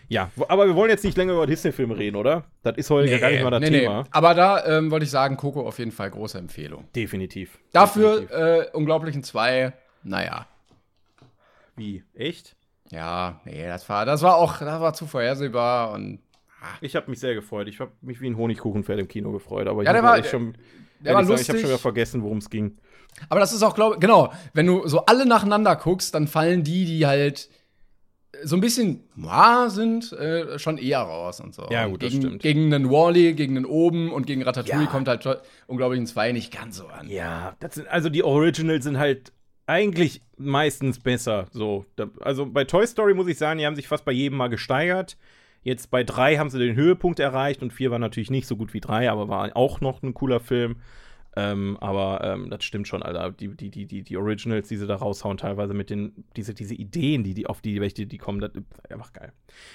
[0.08, 2.44] ja, aber wir wollen jetzt nicht länger über Disney-Filme reden, oder?
[2.62, 4.02] Das ist heute ja gar nicht mal das nee, Thema.
[4.02, 4.08] Nee.
[4.12, 6.84] Aber da ähm, wollte ich sagen, Coco auf jeden Fall große Empfehlung.
[6.94, 7.58] Definitiv.
[7.72, 8.36] Dafür Definitiv.
[8.36, 10.46] äh, Unglaublichen 2, naja.
[11.76, 12.04] Wie?
[12.14, 12.56] Echt?
[12.90, 16.20] Ja, nee, das war, das war auch, das war zu vorhersehbar und
[16.80, 17.68] Ich habe mich sehr gefreut.
[17.68, 20.56] Ich habe mich wie ein Honigkuchenpferd im Kino gefreut, aber Ja, ich schon,
[21.00, 21.60] der war ehrlich sagen, ich habe lustig.
[21.60, 22.76] schon wieder vergessen, worum es ging.
[23.28, 26.84] Aber das ist auch, glaube genau, wenn du so alle nacheinander guckst, dann fallen die,
[26.84, 27.48] die halt
[28.42, 31.68] so ein bisschen noir sind, äh, schon eher raus und so.
[31.70, 32.42] Ja, gut, das gegen, stimmt.
[32.42, 34.90] Gegen einen Wally, gegen einen Oben und gegen Ratatouille Ja.
[34.90, 35.26] kommt halt
[35.68, 37.08] unglaublich zwei nicht ganz so an.
[37.08, 39.32] Ja, das sind, also die Originals sind halt
[39.66, 41.46] eigentlich meistens besser.
[41.52, 44.38] So, da, also bei Toy Story muss ich sagen, die haben sich fast bei jedem
[44.38, 45.16] mal gesteigert.
[45.62, 48.74] Jetzt bei drei haben sie den Höhepunkt erreicht und vier war natürlich nicht so gut
[48.74, 50.76] wie drei, aber war auch noch ein cooler Film.
[51.36, 53.32] Ähm, aber ähm, das stimmt schon, Alter.
[53.32, 56.74] Die, die, die, die, die Originals, die sie da raushauen, teilweise mit den, diese, diese
[56.74, 59.32] Ideen, die, die auf die, welche die kommen, das ist einfach geil.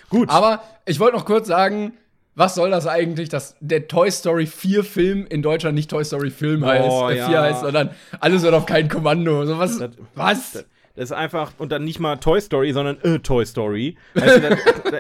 [0.10, 0.30] Gut.
[0.30, 1.94] Aber ich wollte noch kurz sagen,
[2.40, 6.32] was soll das eigentlich, dass der Toy Story 4 Film in Deutschland nicht Toy Story
[6.32, 7.42] Film heißt, Oh, äh, 4 ja.
[7.44, 9.46] heißt, sondern alles wird auf kein Kommando.
[9.46, 9.78] So was?
[9.78, 10.66] Das- was?
[10.96, 13.96] Das ist einfach, und dann nicht mal Toy Story, sondern äh, Toy Story.
[14.16, 14.60] Das, das,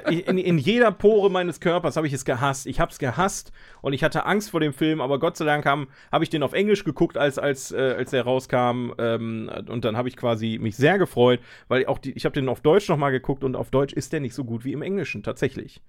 [0.09, 2.67] in, in jeder Pore meines Körpers habe ich es gehasst.
[2.67, 5.65] Ich habe es gehasst und ich hatte Angst vor dem Film, aber Gott sei Dank
[5.65, 8.91] habe hab ich den auf Englisch geguckt, als, als, äh, als der rauskam.
[8.97, 12.47] Ähm, und dann habe ich quasi mich sehr gefreut, weil auch die, ich habe den
[12.47, 15.21] auf Deutsch nochmal geguckt und auf Deutsch ist der nicht so gut wie im Englischen,
[15.21, 15.81] tatsächlich.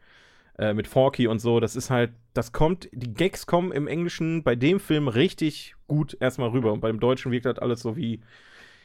[0.61, 4.43] Äh, mit Forky und so, das ist halt, das kommt, die Gags kommen im Englischen
[4.43, 6.71] bei dem Film richtig gut erstmal rüber.
[6.75, 8.21] Und beim Deutschen wirkt das alles so wie,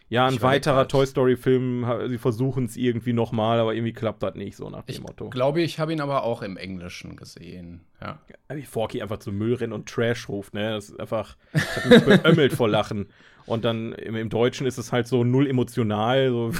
[0.07, 0.91] ja, ein Ich weiterer grad.
[0.91, 4.93] Toy Story-Film, sie versuchen es irgendwie nochmal, aber irgendwie klappt das nicht, so nach dem
[4.93, 5.29] Ich Motto.
[5.29, 7.81] glaube, ich habe ihn aber auch im Englischen gesehen.
[8.01, 8.19] Ja.
[8.53, 10.69] Wie Forky einfach zu Müll rennt und Trash ruft, ne?
[10.71, 13.07] Das ist einfach, ich hab mich beömmelt vor Lachen.
[13.47, 16.51] Und dann im, im Deutschen ist es halt so null emotional, so,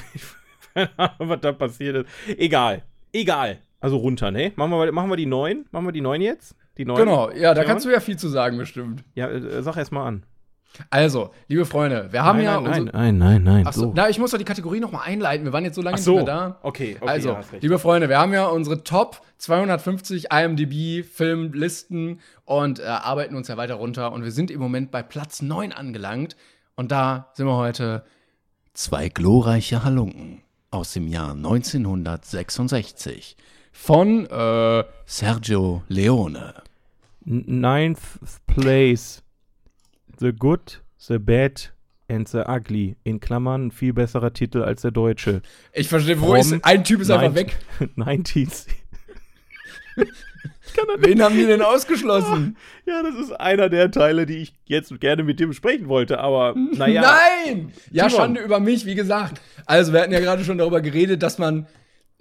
[1.20, 2.38] was da passiert ist.
[2.38, 3.60] Egal, egal.
[3.86, 4.52] Also runter, ne?
[4.56, 5.68] Machen wir, machen wir die neuen?
[5.72, 6.56] Machen wir die neuen jetzt?
[6.80, 6.98] Die neuen?
[6.98, 9.04] Genau, ja, da kannst du ja viel zu sagen, bestimmt.
[9.14, 10.24] Ja, äh, sag erst mal an.
[10.90, 12.60] Also, liebe Freunde, wir haben ja.
[12.60, 15.46] nein, unsere- nein, nein, nein, Achso, na, ich muss doch die Kategorie noch mal einleiten.
[15.46, 16.60] Wir waren jetzt so lange so, nicht mehr da.
[16.64, 22.86] okay, okay, also, ja, liebe Freunde, wir haben ja unsere Top 250 IMDb-Filmlisten und äh,
[22.86, 24.12] arbeiten uns ja weiter runter.
[24.12, 26.36] Und wir sind im Moment bei Platz 9 angelangt.
[26.76, 28.04] Und da sind wir heute
[28.74, 33.38] zwei glorreiche Halunken aus dem Jahr 1966
[33.76, 36.54] von äh, Sergio Leone.
[37.26, 38.00] Ninth
[38.48, 39.22] place.
[40.18, 41.74] The Good, The Bad
[42.08, 42.96] and The Ugly.
[43.04, 45.42] In Klammern ein viel besserer Titel als der deutsche.
[45.74, 46.66] Ich verstehe, wo From ist.
[46.66, 47.58] Ein Typ ist einfach weg.
[47.98, 48.68] 90s.
[50.98, 52.58] Wen haben die denn ausgeschlossen?
[52.88, 56.54] Ja, das ist einer der Teile, die ich jetzt gerne mit dir besprechen wollte, aber
[56.56, 57.02] naja.
[57.02, 57.74] Nein!
[57.90, 58.22] Ja, Timon.
[58.22, 59.42] Schande über mich, wie gesagt.
[59.66, 61.66] Also, wir hatten ja gerade schon darüber geredet, dass man,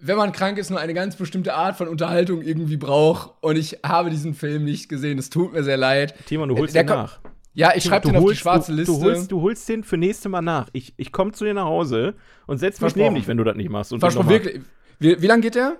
[0.07, 3.31] wenn man krank ist, nur eine ganz bestimmte Art von Unterhaltung irgendwie braucht.
[3.43, 5.19] Und ich habe diesen Film nicht gesehen.
[5.19, 6.15] Es tut mir sehr leid.
[6.27, 7.21] Timon, du holst Der den nach.
[7.55, 8.93] Ja, ich schreibe Du den auf die holst- schwarze Liste.
[8.93, 10.69] Du holst, du holst den für nächste Mal nach.
[10.73, 12.15] Ich, ich komme zu dir nach Hause
[12.47, 13.93] und setz mich neben dich, wenn du das nicht machst.
[13.93, 14.61] Und Versprochen, wirklich.
[14.99, 15.77] Wie, wie lange geht der?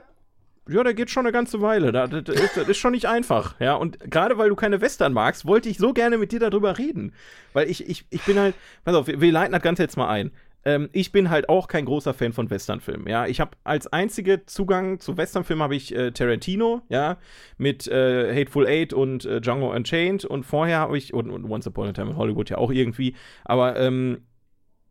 [0.69, 1.93] Ja, der geht schon eine ganze Weile.
[1.93, 3.57] Das, ist, das ist schon nicht einfach.
[3.61, 6.79] Ja, und gerade weil du keine Western magst, wollte ich so gerne mit dir darüber
[6.79, 7.13] reden.
[7.53, 10.09] Weil ich, ich, ich bin halt, pass auf, wir, wir leiten das Ganze jetzt mal
[10.09, 10.31] ein.
[10.65, 13.07] Ähm, ich bin halt auch kein großer Fan von Westernfilmen.
[13.07, 17.19] Ja, ich habe als einzige Zugang zu Westernfilmen habe ich äh, Tarantino, ja,
[17.59, 21.67] mit äh, Hateful Eight und äh, Django Unchained und vorher habe ich und, und Once
[21.67, 23.15] Upon a Time in Hollywood ja auch irgendwie.
[23.45, 24.23] Aber ähm,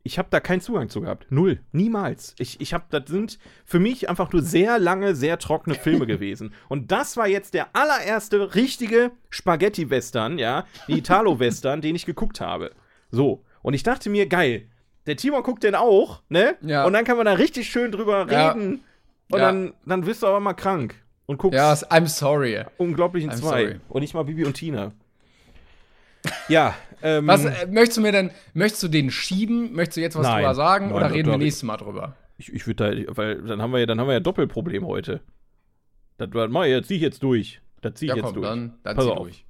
[0.06, 1.28] ich habe da keinen Zugang zu gehabt.
[1.30, 1.62] Null.
[1.72, 2.36] Niemals.
[2.38, 6.54] Ich, ich habe, das sind für mich einfach nur sehr lange, sehr trockene Filme gewesen.
[6.68, 12.72] Und das war jetzt der allererste richtige Spaghetti-Western, ja, die Italo-Western, den ich geguckt habe.
[13.12, 13.46] So.
[13.62, 14.68] Und ich dachte mir, geil,
[15.06, 16.56] der Timon guckt den auch, ne?
[16.62, 16.86] Ja.
[16.86, 18.52] Und dann kann man da richtig schön drüber Ja.
[18.52, 18.84] reden.
[19.32, 19.46] Und Ja.
[19.48, 20.96] dann, dann wirst du aber mal krank.
[21.26, 22.64] Und guckst Ja, I'm sorry.
[22.78, 23.64] unglaublichen I'm zwei.
[23.64, 23.80] sorry.
[23.90, 24.92] Und nicht mal Bibi und Tina.
[26.48, 29.74] Ja, ähm, Was äh, möchtest du mir denn, möchtest du den schieben?
[29.74, 30.42] Möchtest du jetzt was Nein.
[30.42, 32.16] drüber sagen Nein, oder reden wir nächstes Mal drüber?
[32.38, 35.22] Ich, ich würde da, weil dann haben wir ja, dann haben wir ja Doppelproblem heute.
[36.18, 37.62] Das war mal, jetzt zieh ich jetzt durch.
[37.82, 38.48] Das zieh ich Ja, jetzt komm, durch.
[38.48, 39.18] dann, dann Pass zieh auf.
[39.20, 39.46] durch.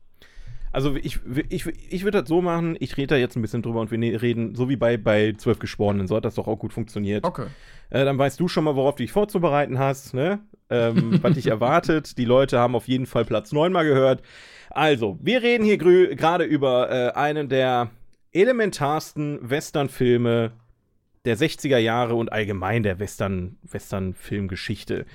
[0.73, 3.79] Also ich, ich, ich würde das so machen, ich rede da jetzt ein bisschen drüber
[3.79, 6.57] und wir ne- reden, so wie bei, bei zwölf Geschworenen, so hat das doch auch
[6.57, 7.23] gut funktioniert.
[7.23, 7.45] Okay.
[7.91, 10.39] Äh, dann weißt du schon mal, worauf du dich vorzubereiten hast, ne?
[10.71, 12.17] Ähm, was dich erwartet.
[12.17, 14.23] Die Leute haben auf jeden Fall Platz 9 mal gehört.
[14.71, 17.91] Also, wir reden hier gerade über äh, einen der
[18.31, 20.53] elementarsten Western-Filme
[21.25, 25.05] der 60er Jahre und allgemein der Western, Western-Filmgeschichte.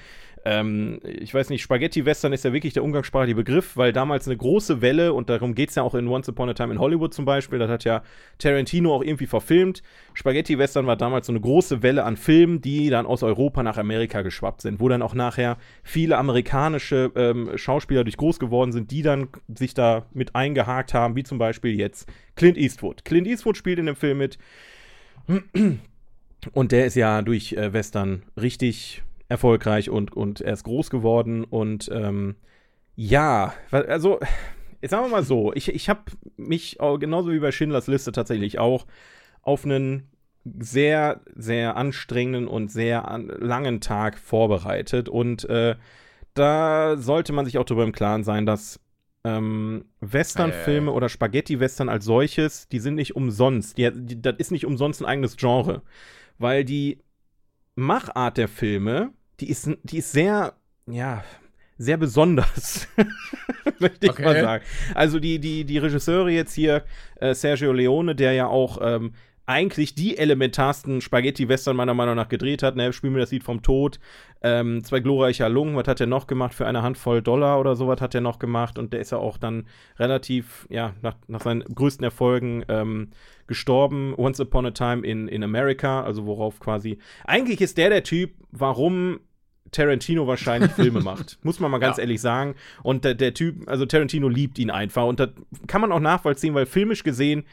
[0.51, 4.81] Ähm, ich weiß nicht, Spaghetti-Western ist ja wirklich der umgangssprachliche Begriff, weil damals eine große
[4.81, 7.27] Welle, und darum geht es ja auch in Once Upon a Time in Hollywood zum
[7.27, 8.03] Beispiel, das hat ja
[8.39, 9.83] Tarantino auch irgendwie verfilmt.
[10.15, 14.23] Spaghetti-Western war damals so eine große Welle an Filmen, die dann aus Europa nach Amerika
[14.23, 19.03] geschwappt sind, wo dann auch nachher viele amerikanische ähm, Schauspieler durch groß geworden sind, die
[19.03, 23.05] dann sich da mit eingehakt haben, wie zum Beispiel jetzt Clint Eastwood.
[23.05, 24.39] Clint Eastwood spielt in dem Film mit.
[26.53, 31.45] Und der ist ja durch äh, Western richtig erfolgreich und, und er ist groß geworden.
[31.45, 32.37] Und ähm,
[32.97, 34.19] ja, also,
[34.81, 36.03] jetzt sagen wir mal so, ich, ich habe
[36.37, 38.87] mich genauso wie bei Schindlers Liste tatsächlich auch
[39.43, 40.09] auf einen
[40.59, 45.09] sehr, sehr anstrengenden und sehr an, langen Tag vorbereitet.
[45.09, 45.77] Und äh,
[46.35, 48.81] da sollte man sich auch darüber im Klaren sein, dass
[49.25, 50.95] ähm, Westernfilme ei.
[50.95, 53.77] oder Spaghetti-Western als solches, die sind nicht umsonst.
[53.77, 55.83] Die, die, das ist nicht umsonst ein eigenes Genre.
[56.38, 56.99] Weil die
[57.75, 60.55] Machart der Filme, die ist, die ist sehr,
[60.87, 61.24] ja,
[61.77, 62.88] sehr besonders.
[63.79, 64.24] Möchte ich Okay.
[64.24, 64.64] mal sagen.
[64.94, 66.85] Also die, die, die Regisseure jetzt hier,
[67.20, 69.12] äh, Sergio Leone, der ja auch ähm,
[69.46, 72.77] eigentlich die elementarsten Spaghetti-Western meiner Meinung nach gedreht hat.
[72.77, 72.92] Ne?
[72.92, 73.98] Spiel mir das Lied vom Tod.
[74.42, 75.74] Ähm, zwei glorreiche Lungen.
[75.74, 76.53] Was hat er noch gemacht?
[76.53, 78.79] Für eine Handvoll Dollar oder sowas hat er noch gemacht.
[78.79, 79.66] Und der ist ja auch dann
[79.98, 83.09] relativ, ja, nach, nach seinen größten Erfolgen ähm,
[83.46, 84.12] gestorben.
[84.18, 86.03] Once Upon a Time in, in America.
[86.03, 86.98] Also worauf quasi.
[87.24, 89.20] Eigentlich ist der der Typ, warum
[89.72, 91.38] Tarantino wahrscheinlich Filme macht.
[91.42, 92.02] Muss man mal ganz Ja.
[92.02, 92.54] ehrlich sagen.
[92.83, 95.07] Und der, der Typ, also Tarantino liebt ihn einfach.
[95.07, 95.31] Und das
[95.66, 97.44] kann man auch nachvollziehen, weil filmisch gesehen,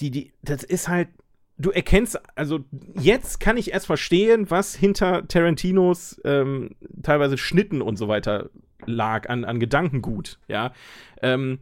[0.00, 1.08] die, die, das ist halt,
[1.56, 2.60] du erkennst, also
[2.94, 6.70] jetzt kann ich erst verstehen, was hinter Tarantinos ähm,
[7.02, 8.50] teilweise Schnitten und so weiter
[8.86, 10.72] lag an, an Gedankengut, ja.
[11.20, 11.58] Ähm,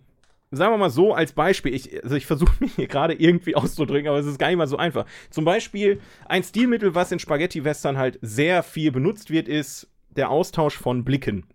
[0.57, 4.09] sagen wir mal so als Beispiel, ich, also ich versuche mich hier gerade irgendwie auszudrücken,
[4.09, 5.07] aber es ist gar nicht mal so einfach.
[5.31, 10.77] Zum Beispiel ein Stilmittel, was in Spaghetti-Western halt sehr viel benutzt wird, ist der Austausch
[10.77, 11.47] von Blicken.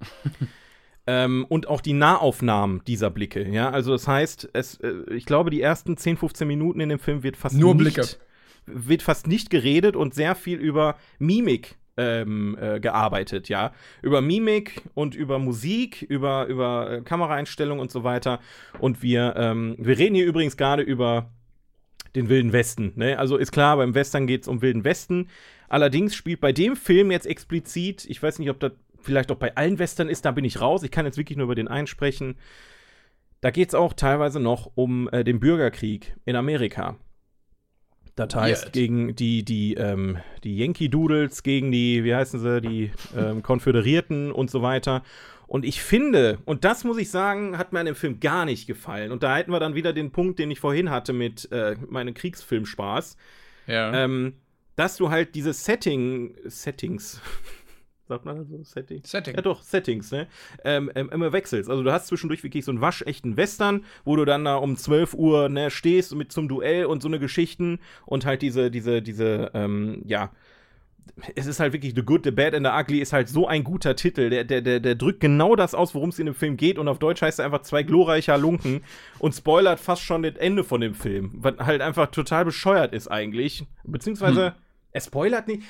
[1.06, 3.70] ähm, und auch die Nahaufnahmen dieser Blicke, ja.
[3.70, 7.22] Also das heißt, es, äh, ich glaube, die ersten 10, 15 Minuten in dem Film
[7.22, 8.08] wird fast Nur nicht, Blicke.
[8.66, 13.72] wird fast nicht geredet und sehr viel über Mimik ähm, äh, gearbeitet, ja.
[14.00, 18.40] Über Mimik und über Musik, über, über äh, Kameraeinstellungen und so weiter.
[18.78, 21.30] Und wir, ähm, wir reden hier übrigens gerade über
[22.14, 22.92] den Wilden Westen.
[22.96, 23.18] Ne?
[23.18, 25.28] Also ist klar, beim Western geht es um Wilden Westen.
[25.68, 29.54] Allerdings spielt bei dem Film jetzt explizit, ich weiß nicht, ob das vielleicht auch bei
[29.56, 30.82] allen Western ist, da bin ich raus.
[30.82, 32.36] Ich kann jetzt wirklich nur über den einen sprechen.
[33.40, 36.96] Da geht es auch teilweise noch um äh, den Bürgerkrieg in Amerika.
[38.18, 38.72] Das heißt, Weird.
[38.72, 44.32] gegen die, die, ähm, die Yankee Doodles, gegen die, wie heißen sie, die ähm, Konföderierten
[44.32, 45.02] und so weiter.
[45.46, 48.66] Und ich finde, und das muss ich sagen, hat mir an dem Film gar nicht
[48.66, 49.12] gefallen.
[49.12, 52.12] Und da hätten wir dann wieder den Punkt, den ich vorhin hatte mit äh, meinem
[52.12, 53.16] Kriegsfilmspaß,
[53.66, 53.94] Ja.
[54.04, 54.34] ähm,
[54.76, 57.20] dass du halt diese Setting, Settings,
[58.08, 59.02] sagt man das so, Setting?
[59.04, 59.34] Setting.
[59.34, 60.26] Ja, doch, Settings, ne?
[60.64, 61.68] Ähm, ähm, immer wechselst.
[61.70, 65.14] Also, du hast zwischendurch wirklich so einen waschechten Western, wo du dann da um 12
[65.14, 69.50] Uhr ne, stehst mit zum Duell und so eine Geschichten und halt diese, diese, diese,
[69.54, 70.32] ähm, ja.
[71.34, 73.64] Es ist halt wirklich The Good, The Bad and The Ugly ist halt so ein
[73.64, 74.30] guter Titel.
[74.30, 76.78] Der, der, der, der drückt genau das aus, worum es in dem Film geht.
[76.78, 78.82] Und auf Deutsch heißt er einfach zwei glorreicher Lunken
[79.18, 81.32] und spoilert fast schon das Ende von dem Film.
[81.34, 83.64] Was halt einfach total bescheuert ist eigentlich.
[83.84, 84.54] Beziehungsweise,
[84.92, 85.62] er spoilert nicht.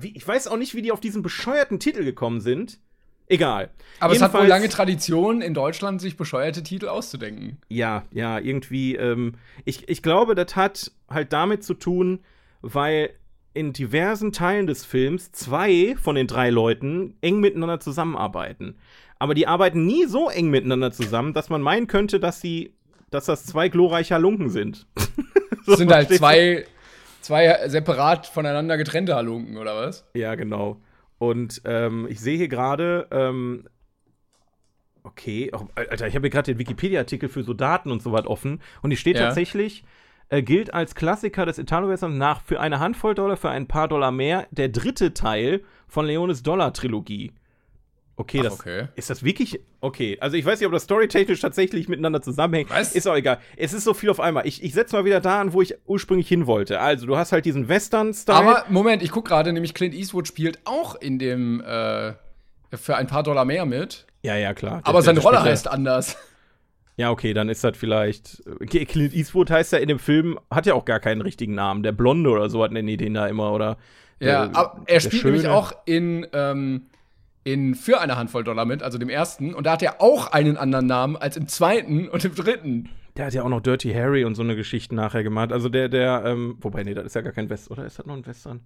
[0.00, 2.78] Ich weiß auch nicht, wie die auf diesen bescheuerten Titel gekommen sind.
[3.26, 3.70] Egal.
[4.00, 7.56] Aber es hat wohl Jedenfalls- lange Tradition, in Deutschland sich bescheuerte Titel auszudenken.
[7.68, 9.32] Ja, ja, irgendwie, ähm,
[9.64, 12.20] ich, ich glaube, das hat halt damit zu tun,
[12.60, 13.10] weil
[13.54, 18.76] in diversen Teilen des Films zwei von den drei Leuten eng miteinander zusammenarbeiten.
[19.18, 22.74] Aber die arbeiten nie so eng miteinander zusammen, dass man meinen könnte, dass sie,
[23.10, 24.86] dass das zwei glorreicher Lunken sind.
[25.66, 26.66] Es sind halt zwei,
[27.24, 30.06] zwei separat voneinander getrennte Halunken, oder was?
[30.14, 30.80] Ja, genau.
[31.18, 33.66] Und ähm, ich sehe hier gerade, ähm,
[35.02, 38.26] okay, oh, Alter, ich habe hier gerade den Wikipedia-Artikel für so Daten und so was
[38.26, 38.60] offen.
[38.82, 39.26] Und hier steht Ja.
[39.26, 39.84] tatsächlich,
[40.28, 44.10] äh, gilt als Klassiker des Italo-Westerns nach für eine Handvoll Dollar, für ein paar Dollar
[44.10, 47.32] mehr, der dritte Teil von Leones Dollar-Trilogie.
[48.16, 48.88] Okay, Ach, das okay.
[48.94, 50.16] ist das wirklich okay.
[50.20, 52.70] Also ich weiß nicht, ob das storytechnisch tatsächlich miteinander zusammenhängt.
[52.70, 52.94] Was?
[52.94, 53.38] Ist auch egal.
[53.56, 54.46] Es ist so viel auf einmal.
[54.46, 56.78] Ich, ich setze mal wieder da an, wo ich ursprünglich hin wollte.
[56.78, 58.36] Also du hast halt diesen Western-Style.
[58.38, 62.12] Aber Moment, ich gucke gerade, nämlich Clint Eastwood spielt auch in dem äh,
[62.72, 64.06] für ein paar Dollar mehr mit.
[64.22, 64.80] ja, ja, klar.
[64.84, 66.16] Aber seine Rolle heißt anders.
[66.96, 68.44] Ja, okay, dann ist das vielleicht.
[68.62, 71.82] Okay, Clint Eastwood heißt ja in dem Film, hat ja auch gar keinen richtigen Namen.
[71.82, 73.76] Der Blonde oder so hat nennen die den da immer, oder?
[74.20, 76.86] Ja, der- aber er spielt nämlich auch in, ähm,
[77.44, 79.54] in Für eine Handvoll Dollar mit, also dem ersten.
[79.54, 82.88] Und da hat er auch einen anderen Namen als im zweiten und im dritten.
[83.16, 85.52] Der hat ja auch noch Dirty Harry und so eine Geschichte nachher gemacht.
[85.52, 88.06] Also der, der, ähm, wobei, nee, das ist ja gar kein West, oder ist das
[88.06, 88.60] noch ein Western?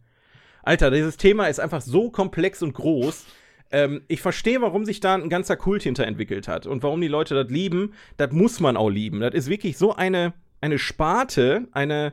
[0.62, 3.27] Alter, dieses Thema ist einfach so komplex und groß.
[3.71, 7.35] Ähm, ich verstehe, warum sich da ein ganzer Kult hinterentwickelt hat und warum die Leute
[7.35, 7.93] das lieben.
[8.17, 9.21] Das muss man auch lieben.
[9.21, 12.12] Das ist wirklich so eine, eine Sparte, eine.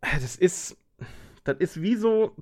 [0.00, 0.76] Das ist.
[1.44, 2.36] Das ist wie so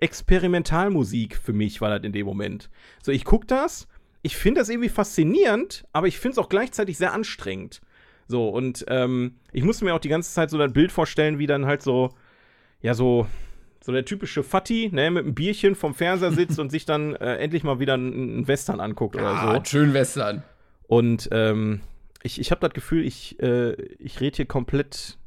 [0.00, 2.70] Experimentalmusik für mich, war das in dem Moment.
[3.02, 3.88] So, ich gucke das,
[4.22, 7.80] ich finde das irgendwie faszinierend, aber ich finde es auch gleichzeitig sehr anstrengend.
[8.26, 11.46] So, und ähm, ich musste mir auch die ganze Zeit so das Bild vorstellen, wie
[11.46, 12.10] dann halt so,
[12.80, 13.26] ja, so,
[13.82, 17.36] so der typische Fatti, ne, mit einem Bierchen vom Fernseher sitzt und sich dann äh,
[17.36, 19.46] endlich mal wieder einen, Western anguckt oder so.
[19.48, 20.42] Ah, schön Western.
[20.86, 21.80] Und ähm,
[22.22, 25.18] ich, ich habe das Gefühl, ich, äh, ich rede hier komplett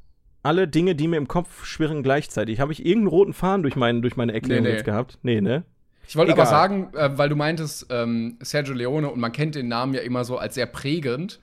[0.43, 2.59] alle Dinge, die mir im Kopf schwirren, gleichzeitig.
[2.59, 4.75] Habe ich irgendeinen roten Faden durch, mein, durch meine Erklärung Nee, nee.
[4.75, 5.19] jetzt gehabt?
[5.21, 5.63] Nee, ne?
[6.07, 9.67] Ich wollte aber sagen, äh, weil du meintest, ähm, Sergio Leone, und man kennt den
[9.67, 11.39] Namen ja immer so als sehr prägend,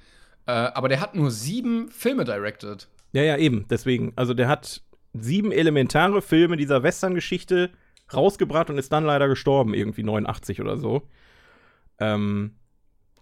[0.46, 2.88] äh, aber der hat nur sieben Filme directed.
[3.12, 3.66] Ja, ja, eben.
[3.68, 4.12] Deswegen.
[4.16, 7.70] Also der hat sieben elementare Filme dieser Western-Geschichte
[8.12, 11.02] rausgebracht und ist dann leider gestorben, irgendwie 89 oder so.
[11.98, 12.52] Ähm,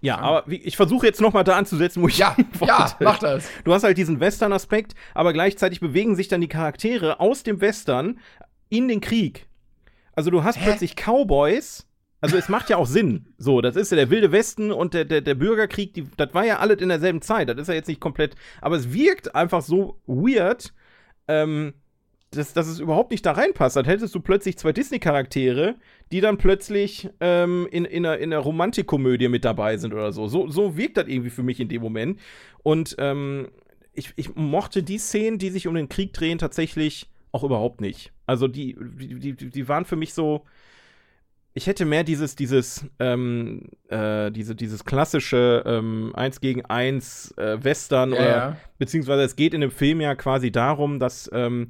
[0.02, 3.48] ja, aber ich versuche jetzt noch mal da anzusetzen, wo ich Ja, ja, mach das.
[3.64, 8.18] Du hast halt diesen Western-Aspekt, aber gleichzeitig bewegen sich dann die Charaktere aus dem Western
[8.68, 9.46] in den Krieg.
[10.14, 11.86] Also du hast plötzlich Cowboys.
[12.20, 13.34] Also es macht ja auch Sinn.
[13.38, 16.44] So, das ist ja der wilde Westen und der, der, der Bürgerkrieg, die, das war
[16.44, 17.48] ja alles in derselben Zeit.
[17.48, 18.36] Das ist ja jetzt nicht komplett.
[18.60, 20.72] Aber es wirkt einfach so weird,
[21.28, 21.74] ähm,
[22.36, 23.76] dass, dass es überhaupt nicht da reinpasst.
[23.76, 25.76] Dann hättest du plötzlich zwei Disney-Charaktere,
[26.10, 30.26] die dann plötzlich ähm, in, in, einer, in einer Romantikkomödie mit dabei sind oder so.
[30.28, 32.18] So, so wirkt das irgendwie für mich in dem Moment.
[32.62, 33.48] Und ähm,
[33.92, 38.12] ich, ich mochte die Szenen, die sich um den Krieg drehen, tatsächlich auch überhaupt nicht.
[38.26, 40.44] Also die, die, die, die waren für mich so.
[41.54, 47.62] Ich hätte mehr dieses, dieses, ähm, äh, diese, dieses klassische ähm, 1 gegen 1 äh,
[47.62, 48.56] Western Ja, oder ja.
[48.78, 51.68] beziehungsweise es geht in dem Film ja quasi darum, dass ähm,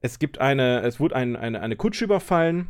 [0.00, 2.68] es gibt eine, es wurde ein, eine, eine Kutsche überfallen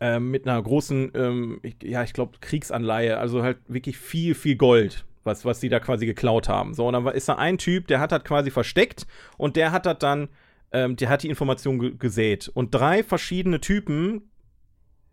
[0.00, 4.56] ähm, mit einer großen, ähm, ich, ja, ich glaube, Kriegsanleihe, also halt wirklich viel, viel
[4.56, 6.74] Gold, was, was die da quasi geklaut haben.
[6.74, 9.86] So, und dann ist da ein Typ, der hat das quasi versteckt und der hat
[9.86, 10.28] das dann,
[10.72, 12.48] ähm, der hat die Information ge gesät.
[12.52, 14.30] Und drei verschiedene Typen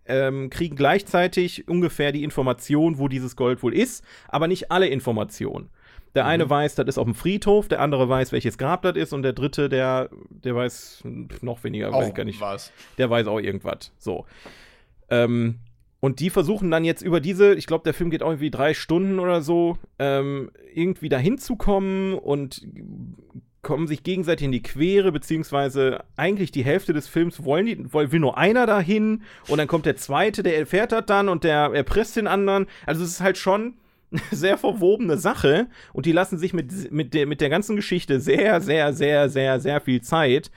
[0.06, 5.69] ähm, kriegen gleichzeitig ungefähr die Information, wo dieses Gold wohl ist, aber nicht alle Informationen.
[6.15, 9.13] Der eine weiß, das ist auf dem Friedhof, der andere weiß, welches Grab das ist
[9.13, 11.04] und der dritte, der, der weiß
[11.41, 12.71] noch weniger, weiß Auch ich gar nicht was.
[12.97, 13.91] der weiß auch irgendwas.
[13.97, 14.25] So.
[15.10, 15.60] Ähm,
[15.99, 18.73] und die versuchen dann jetzt über diese, ich glaube, der Film geht auch irgendwie drei
[18.73, 22.62] Stunden oder so, ähm, irgendwie dahin zu kommen und
[23.62, 28.19] kommen sich gegenseitig in die Quere, beziehungsweise eigentlich die Hälfte des Films wollen die, will
[28.19, 32.15] nur einer dahin und dann kommt der zweite, der erfährt das dann und der erpresst
[32.15, 32.67] den anderen.
[32.86, 33.73] Also es ist halt schon
[34.32, 38.62] sehr verwobene Sache und die lassen sich mit, mit, der, mit der ganzen Geschichte sehr,
[38.62, 40.51] sehr, sehr, sehr, sehr viel Zeit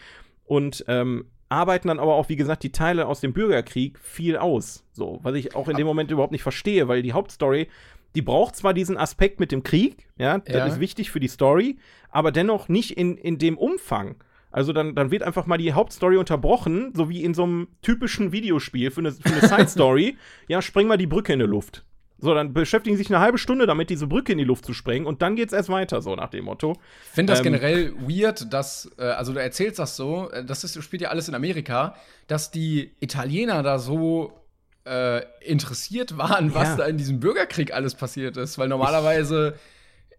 [0.44, 4.84] und ähm, arbeiten dann aber auch, wie gesagt, die Teile aus dem Bürgerkrieg viel aus.
[4.92, 7.68] So, was ich auch in dem Moment überhaupt nicht verstehe, weil die Hauptstory,
[8.14, 10.66] die braucht zwar diesen Aspekt mit dem Krieg, ja, das Ja.
[10.66, 11.78] ist wichtig für die Story,
[12.10, 14.16] aber dennoch nicht in, in dem Umfang.
[14.50, 18.32] Also dann, dann wird einfach mal die Hauptstory unterbrochen, so wie in so einem typischen
[18.32, 20.16] Videospiel für eine, für eine Side-Story.
[20.48, 21.84] ja, spreng mal die Brücke in die Luft.
[22.20, 24.74] So, dann beschäftigen sie sich eine halbe Stunde damit, diese Brücke in die Luft zu
[24.74, 26.72] sprengen und dann geht's erst weiter, so nach dem Motto.
[27.04, 30.64] Ich finde das Ähm, generell weird, dass, äh, also du erzählst das so, äh, das
[30.64, 31.94] ist, spielt ja alles in Amerika,
[32.26, 34.32] dass die Italiener da so
[34.84, 36.76] äh, interessiert waren, was Ja.
[36.76, 38.58] da in diesem Bürgerkrieg alles passiert ist.
[38.58, 39.54] Weil normalerweise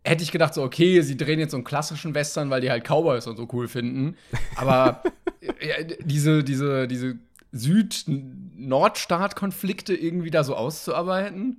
[0.06, 2.86] hätte ich gedacht, so, okay, sie drehen jetzt so einen klassischen Western, weil die halt
[2.88, 4.16] Cowboys und so cool finden.
[4.56, 5.04] Aber
[6.04, 7.18] diese, diese, diese
[7.52, 11.58] Süd-Nordstaat-Konflikte irgendwie da so auszuarbeiten.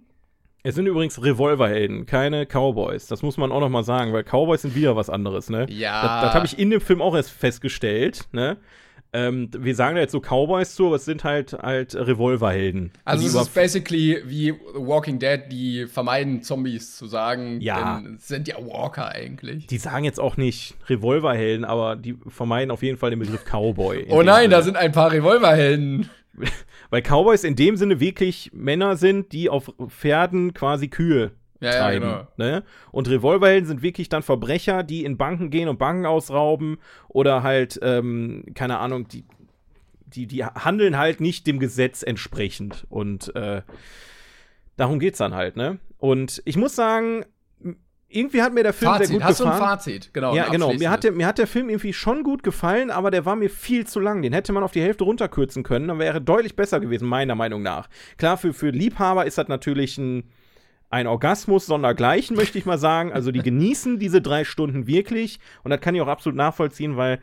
[0.62, 3.06] Es sind übrigens Revolverhelden, keine Cowboys.
[3.06, 5.66] Das muss man auch noch mal sagen, weil Cowboys sind wieder was anderes, ne?
[5.70, 6.02] Ja.
[6.02, 8.58] Das, das habe ich in dem Film auch erst festgestellt, ne?
[9.12, 12.92] Ähm, wir sagen da jetzt so Cowboys zu, aber es sind halt halt Revolverhelden.
[13.04, 17.60] Also es ist basically wie The Walking Dead, die vermeiden Zombies zu sagen.
[17.60, 18.00] Ja.
[18.00, 19.66] Denn es sind ja Walker eigentlich.
[19.66, 24.06] die sagen jetzt auch nicht Revolverhelden, aber die vermeiden auf jeden Fall den Begriff Cowboy.
[24.10, 24.48] oh nein, Sinne.
[24.54, 26.08] da sind ein paar Revolverhelden.
[26.90, 31.30] Weil Cowboys in dem Sinne wirklich Männer sind, die auf Pferden quasi Kühe
[31.60, 32.04] Ja, ja, treiben.
[32.08, 32.26] genau.
[32.36, 32.64] ne?
[32.90, 36.78] Und Revolverhelden sind wirklich dann Verbrecher, die in Banken gehen und Banken ausrauben
[37.08, 39.24] oder halt, ähm, keine Ahnung, die,
[40.06, 42.86] die, die handeln halt nicht dem Gesetz entsprechend.
[42.90, 43.62] Und äh,
[44.76, 45.78] darum geht's dann halt, ne?
[45.98, 47.24] Und ich muss sagen,
[48.12, 49.62] irgendwie hat mir der Film sehr Fazit, gut hast du gefallen.
[49.62, 50.10] ein Fazit?
[50.12, 50.34] Genau.
[50.34, 50.72] Ja, genau.
[50.72, 53.48] Mir hat, der, mir hat der Film irgendwie schon gut gefallen, aber der war mir
[53.48, 54.20] viel zu lang.
[54.22, 57.62] Den hätte man auf die Hälfte runterkürzen können, dann wäre deutlich besser gewesen, meiner Meinung
[57.62, 57.88] nach.
[58.18, 60.24] Klar, für, für Liebhaber ist das natürlich ein,
[60.90, 63.12] ein Orgasmus sondergleichen, möchte ich mal sagen.
[63.12, 67.20] Also die genießen diese drei Stunden wirklich und das kann ich auch absolut nachvollziehen, weil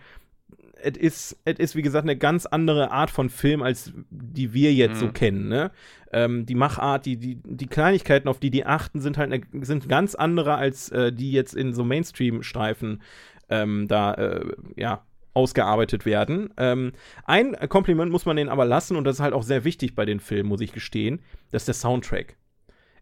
[0.82, 4.74] es ist, es ist, wie gesagt, eine ganz andere Art von Film, als die wir
[4.74, 5.48] jetzt so kennen.
[5.48, 5.72] Ne?
[6.12, 9.90] Ähm, die Machart, die, die, die Kleinigkeiten, auf die die achten, sind halt eine, sind
[9.90, 13.02] ganz andere, als äh, die jetzt in so Mainstream-Streifen
[13.50, 15.04] ähm, da, äh, ja,
[15.34, 16.50] ausgearbeitet werden.
[16.58, 16.94] Ähm,
[17.26, 20.06] ein Kompliment muss man denen aber lassen, und das ist halt auch sehr wichtig bei
[20.06, 21.22] den Filmen, muss ich gestehen,
[21.52, 22.38] das ist der Soundtrack.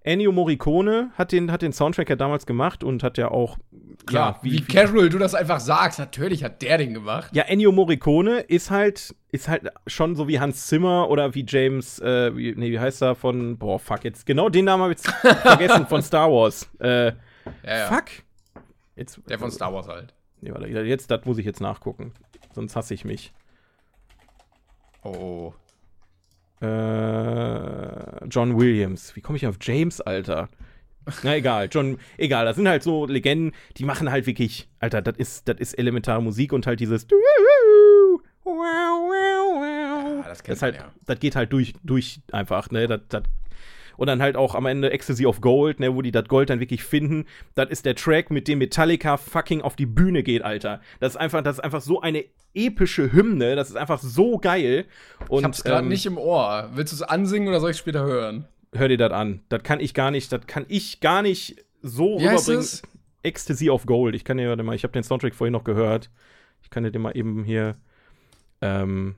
[0.06, 3.58] Ennio Morricone hat den, hat den Soundtrack ja damals gemacht und hat ja auch,
[4.06, 5.97] Klar, ja, wie, casual du das einfach sagst.
[5.97, 7.32] Natürlich hat der den gemacht.
[7.34, 11.99] Ja, Ennio Morricone ist halt, ist halt schon so wie Hans Zimmer oder wie James,
[11.99, 14.99] äh, wie, nee, wie heißt er von, boah, fuck, jetzt, genau den Namen habe ich
[14.99, 15.10] jetzt
[15.41, 16.70] vergessen, von Star Wars.
[16.80, 17.14] Äh, Ja,
[17.78, 17.88] ja.
[17.88, 18.06] fuck.
[18.95, 20.14] Jetzt, Der von Star Wars halt.
[20.41, 22.14] Nee, warte, jetzt, das muss ich jetzt nachgucken.
[22.53, 23.34] Sonst hasse ich mich.
[25.03, 25.53] Oh.
[26.62, 29.16] Äh, John Williams.
[29.16, 30.49] Wie komme ich auf James, Alter?
[31.24, 35.18] Na egal, John, egal, das sind halt so Legenden, die machen halt wirklich, Alter, das
[35.18, 37.06] ist, das ist elementare Musik und halt dieses
[40.36, 40.93] das kennt das halt, man ja.
[41.06, 43.24] das geht halt durch, durch einfach, ne, das, das
[43.98, 46.60] und dann halt auch am Ende Ecstasy of Gold, ne, wo die das Gold dann
[46.60, 47.26] wirklich finden.
[47.56, 50.82] Das ist der Track, mit dem Metallica fucking auf die Bühne geht, Alter.
[51.00, 53.56] Das ist einfach, das ist einfach so eine epische Hymne.
[53.56, 54.86] Das ist einfach so geil.
[55.30, 56.70] Und, Ich hab's gerade ähm, nicht im Ohr.
[56.74, 58.48] Willst du es ansingen oder soll ich später hören?
[58.78, 59.41] hör dir das an.
[59.50, 62.66] Das kann ich gar nicht, das kann ich gar nicht so Wie rüberbringen.
[63.24, 64.16] Ecstasy of Gold.
[64.16, 66.10] Ich kann dir, mal, ich habe den Soundtrack vorhin noch gehört.
[66.62, 67.76] Ich kann dir den mal eben hier
[68.62, 69.16] ähm,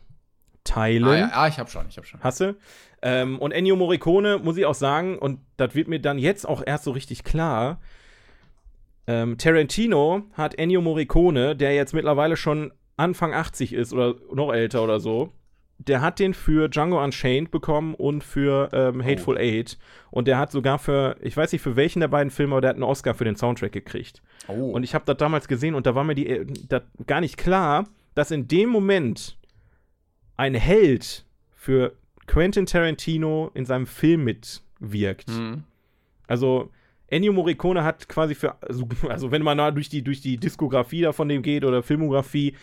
[0.68, 1.06] teilen.
[1.06, 2.22] Ah, ja, ah, ich hab schon, ich hab schon.
[2.22, 2.56] Hasse.
[3.02, 6.64] Ähm, und Ennio Morricone, muss ich auch sagen, und das wird mir dann jetzt auch
[6.66, 7.80] erst so richtig klar.
[9.06, 14.84] Ähm, Tarantino hat Ennio Morricone, der jetzt mittlerweile schon Anfang 80 ist oder noch älter
[14.84, 15.32] oder so,
[15.78, 19.78] der hat den für Django Unchained bekommen und für ähm, Hateful Eight.
[20.10, 22.70] Und der hat sogar für, ich weiß nicht für welchen der beiden Filme, aber der
[22.72, 24.22] hat einen Oscar für den Soundtrack gekriegt.
[24.48, 24.72] Oh.
[24.72, 26.46] Und ich habe das damals gesehen und da war mir die, äh,
[27.06, 29.38] gar nicht klar, dass in dem Moment
[30.38, 31.26] ein Held
[31.56, 31.94] für
[32.28, 35.30] Quentin Tarantino in seinem Film mitwirkt.
[35.30, 35.64] Hm.
[36.28, 36.72] Also
[37.08, 41.02] Ennio Morricone hat quasi für, also, also wenn man da durch die, durch die Diskografie
[41.02, 42.56] da von dem geht oder Filmografie,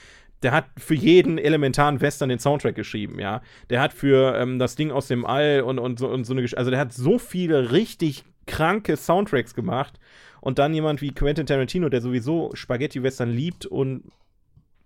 [0.43, 3.41] der hat für jeden elementaren Western den Soundtrack geschrieben, ja.
[3.71, 6.43] Der hat für ähm, das Ding aus dem All und, und, so, und so eine
[6.43, 9.99] Gesch Also der hat so viele richtig kranke Soundtracks gemacht.
[10.43, 14.05] Und dann jemand wie Quentin Tarantino, der sowieso Spaghetti-Western liebt und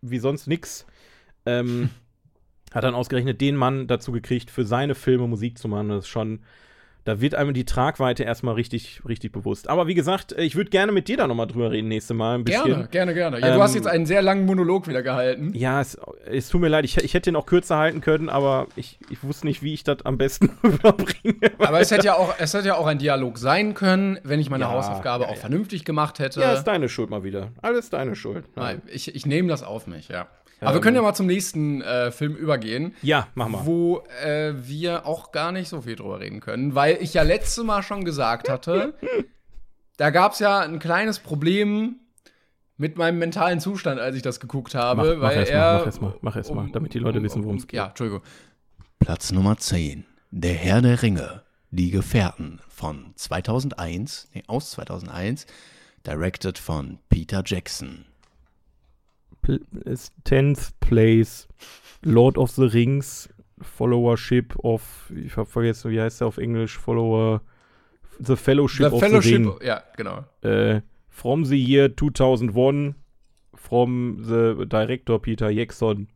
[0.01, 0.87] wie sonst nix,
[1.45, 1.91] ähm,
[2.73, 5.89] hat dann ausgerechnet den Mann dazu gekriegt, für seine Filme Musik zu machen.
[5.89, 6.41] Das ist schon,
[7.05, 9.69] da wird einem die Tragweite erstmal richtig, richtig bewusst.
[9.71, 12.45] Aber wie gesagt, ich würde gerne mit dir da nochmal drüber reden, nächste Mal ein
[12.45, 12.67] bisschen.
[12.67, 13.41] Gerne, gerne, gerne.
[13.41, 15.53] Ja, Ähm, du hast jetzt einen sehr langen Monolog wieder gehalten.
[15.55, 15.97] Ja, es,
[16.27, 19.23] es tut mir leid, ich, ich hätte den auch kürzer halten können, aber ich, ich
[19.25, 21.37] wusste nicht, wie ich das am besten überbringe.
[21.59, 24.51] Aber es hätte ja auch, es hätte ja auch ein Dialog sein können, wenn ich
[24.51, 26.43] meine Ja, Hausaufgabe ja, auch vernünftig gemacht hätte.
[26.43, 27.53] Ja, ist deine Schuld mal wieder.
[27.63, 28.45] Alles deine Schuld.
[28.55, 30.27] Nein, ich, ich nehme das auf mich, ja.
[30.61, 33.65] Aber wir können ja mal zum nächsten äh, Film übergehen, Ja, mach mal.
[33.67, 37.63] wo äh, wir auch gar nicht so viel drüber reden können, weil ich ja letztes
[37.65, 38.95] Mal schon gesagt hatte,
[39.97, 41.97] da gab es ja ein kleines Problem
[42.77, 45.79] mit meinem mentalen Zustand, als ich das geguckt habe, Mach- mach weil erst mal, er
[45.79, 47.77] mach erst mal, mach erst mal, damit die Leute wissen, worum es geht.
[47.77, 48.23] Ja, Entschuldigung.
[49.01, 50.05] Platz Nummer 10.
[50.31, 51.43] Der Herr der Ringe.
[51.71, 55.47] Die Gefährten von 2001, nee, aus 2001,
[56.07, 58.07] directed von Peter Jackson.
[59.49, 61.49] Pl- ist 10th Place,
[62.03, 63.29] Lord of the Rings,
[63.61, 67.41] Followership of, ich hab vergessen, wie heißt der auf Englisch, Follower,
[68.21, 69.55] The Fellowship The of the Fellowship, Ring.
[69.63, 70.25] ja, genau.
[70.43, 72.95] Äh, from the year 2001,
[73.55, 76.09] from the Director Peter Jackson.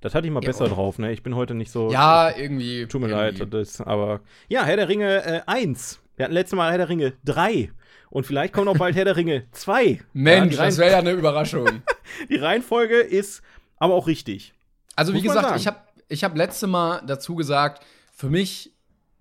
[0.00, 0.48] Das hatte ich mal Ja.
[0.48, 1.12] besser drauf, ne?
[1.12, 1.90] Ich bin heute nicht so.
[1.90, 2.86] Ja, irgendwie.
[2.86, 3.40] Tut mir irgendwie.
[3.40, 4.20] leid, das, aber.
[4.48, 6.00] Ja, Herr der Ringe äh, 1.
[6.16, 7.70] Wir hatten letztes Mal Herr der Ringe 3.
[8.10, 10.00] Und vielleicht kommt auch bald Herr der Ringe 2.
[10.12, 11.82] Mensch, ja, das wäre ja eine Überraschung.
[12.30, 13.42] die Reihenfolge ist
[13.78, 14.54] aber auch richtig.
[14.96, 15.78] Also, wie Muss man gesagt, ich habe
[16.08, 18.72] ich hab letzte Mal dazu gesagt, für mich,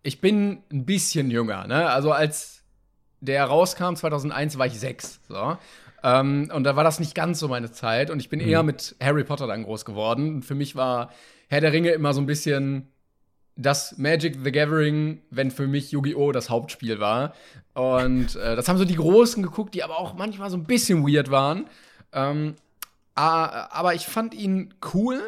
[0.03, 1.67] ich bin ein bisschen jünger.
[1.67, 1.89] Ne?
[1.89, 2.63] Also, als
[3.19, 5.19] der rauskam, 2001, war ich sechs.
[5.27, 5.57] So.
[6.03, 8.09] Ähm, und da war das nicht ganz so meine Zeit.
[8.09, 10.35] Und ich bin eher mit Harry Potter dann groß geworden.
[10.35, 11.11] Und für mich war
[11.49, 12.91] Herr der Ringe immer so ein bisschen
[13.57, 16.31] das Magic the Gathering, wenn für mich Yu-Gi-Oh!
[16.31, 17.33] das Hauptspiel war.
[17.73, 21.05] Und äh, das haben so die Großen geguckt, die aber auch manchmal so ein bisschen
[21.05, 21.67] weird waren.
[22.13, 22.55] Ähm,
[23.15, 25.21] aber ich fand ihn cool.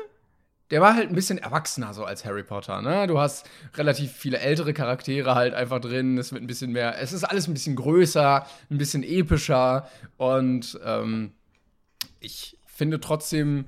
[0.69, 3.07] Der war halt ein bisschen erwachsener so als Harry Potter, ne?
[3.07, 6.15] Du hast relativ viele ältere Charaktere halt einfach drin.
[6.19, 10.79] Es wird ein bisschen mehr, es ist alles ein bisschen größer, ein bisschen epischer und
[10.85, 11.31] ähm,
[12.19, 13.65] ich finde trotzdem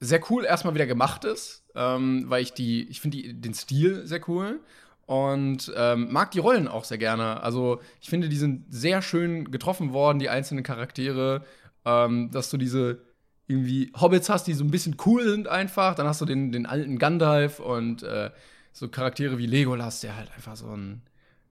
[0.00, 4.20] sehr cool erstmal wieder gemacht ist, ähm, weil ich die, ich finde den Stil sehr
[4.28, 4.60] cool
[5.06, 7.40] und ähm, mag die Rollen auch sehr gerne.
[7.42, 11.44] Also ich finde, die sind sehr schön getroffen worden, die einzelnen Charaktere,
[11.84, 13.00] ähm, dass du diese
[13.46, 15.94] irgendwie Hobbits hast, die so ein bisschen cool sind einfach.
[15.94, 18.30] Dann hast du den, den alten Gandalf und äh,
[18.72, 21.02] so Charaktere wie Legolas, der halt einfach so ein,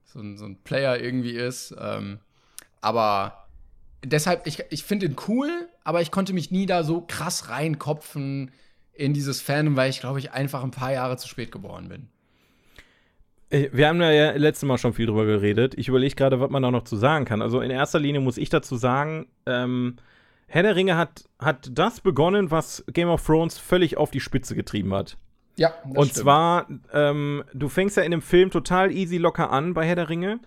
[0.04, 1.74] so ein, so ein Player irgendwie ist.
[1.80, 2.20] Ähm,
[2.80, 3.48] aber
[4.04, 8.52] deshalb, ich, ich finde ihn cool, aber ich konnte mich nie da so krass reinkopfen
[8.98, 12.08] in dieses Fandom, weil ich, glaube ich, einfach ein paar Jahre zu spät geboren bin.
[13.50, 15.74] Äh, Wir haben ja letztes Mal schon viel drüber geredet.
[15.76, 17.40] Ich überlege gerade, was man da noch zu sagen kann.
[17.40, 19.96] Also in erster Linie muss ich dazu sagen, ähm,
[20.48, 24.54] Herr der Ringe hat, hat das begonnen, was Game of Thrones völlig auf die Spitze
[24.54, 25.16] getrieben hat.
[25.56, 29.86] Ja, Und zwar, ähm, du fängst ja in dem Film total easy locker an bei
[29.86, 30.40] Herr der Ringe.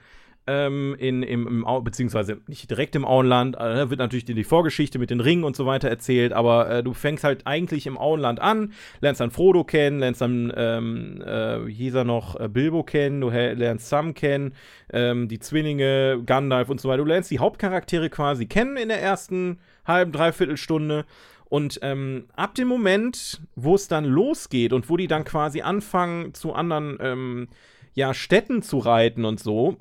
[0.52, 5.10] Ähm, in, im, im beziehungsweise nicht direkt im Auenland, äh, wird natürlich die, Vorgeschichte mit
[5.10, 8.74] den Ringen und so weiter erzählt, aber äh, du fängst halt eigentlich im Auenland an,
[9.00, 13.30] lernst dann Frodo kennen, lernst dann, ähm, äh, hieß er noch, äh, Bilbo kennen, du
[13.30, 14.54] lernst Sam kennen,
[14.92, 16.98] ähm, die Zwillinge, Gandalf und so weiter.
[16.98, 21.06] Du lernst die Hauptcharaktere quasi kennen in der ersten halben, dreiviertel Stunde.
[21.46, 26.34] Und ähm, ab dem Moment, wo es dann losgeht und wo die dann quasi anfangen,
[26.34, 27.48] zu anderen ähm,
[27.94, 29.78] ja, Städten zu reiten und so,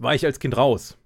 [0.00, 0.96] war ich als Kind raus.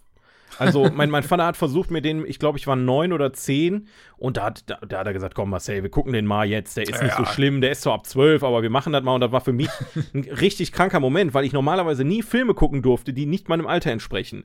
[0.58, 3.88] Also, mein, mein Vater hat versucht, mir den, ich glaube, ich war neun oder zehn,
[4.16, 6.76] und da hat, da, da hat er gesagt: Komm, Marcel, wir gucken den mal jetzt.
[6.76, 9.14] Der ist nicht so schlimm, der ist zwar ab zwölf, aber wir machen das mal.
[9.14, 9.70] Und das war für mich
[10.14, 13.90] ein richtig kranker Moment, weil ich normalerweise nie Filme gucken durfte, die nicht meinem Alter
[13.90, 14.44] entsprechen.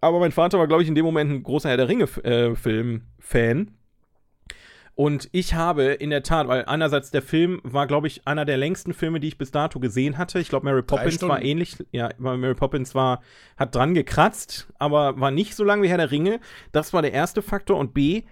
[0.00, 3.70] Aber mein Vater war, glaube ich, in dem Moment ein großer Herr der Ringe-Film-Fan.
[4.96, 8.56] Und ich habe in der Tat, weil einerseits der Film war, glaube ich, einer der
[8.56, 10.38] längsten Filme, die ich bis dato gesehen hatte.
[10.38, 11.76] Ich glaube, Mary Poppins war ähnlich.
[11.92, 13.20] Ja, weil Mary Poppins war,
[13.58, 16.40] hat dran gekratzt, aber war nicht so lang wie Herr der Ringe.
[16.72, 17.76] Das war der erste Faktor.
[17.76, 18.22] Und B,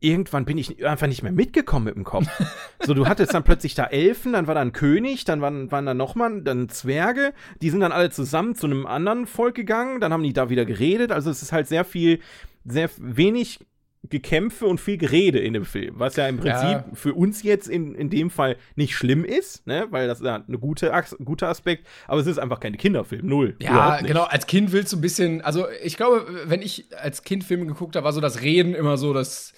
[0.00, 2.26] irgendwann bin ich einfach nicht mehr mitgekommen mit dem Kopf.
[2.80, 5.86] so, du hattest dann plötzlich da Elfen, dann war da ein König, dann waren, waren
[5.86, 7.32] da nochmal dann Zwerge,
[7.62, 10.66] die sind dann alle zusammen zu einem anderen Volk gegangen, dann haben die da wieder
[10.66, 11.12] geredet.
[11.12, 12.20] Also es ist halt sehr viel,
[12.66, 13.60] sehr wenig
[14.08, 16.84] Gekämpfe und viel Gerede in dem Film, was ja im Prinzip Ja.
[16.94, 19.86] für uns jetzt in, in dem Fall nicht schlimm ist, ne?
[19.90, 20.92] weil das ist ja eine gute,
[21.24, 23.56] guter Aspekt, aber es ist einfach kein Kinderfilm, null.
[23.60, 24.22] Ja, genau.
[24.22, 27.96] Als Kind willst du ein bisschen, also ich glaube, wenn ich als Kind Filme geguckt
[27.96, 29.52] habe, war so das Reden immer so das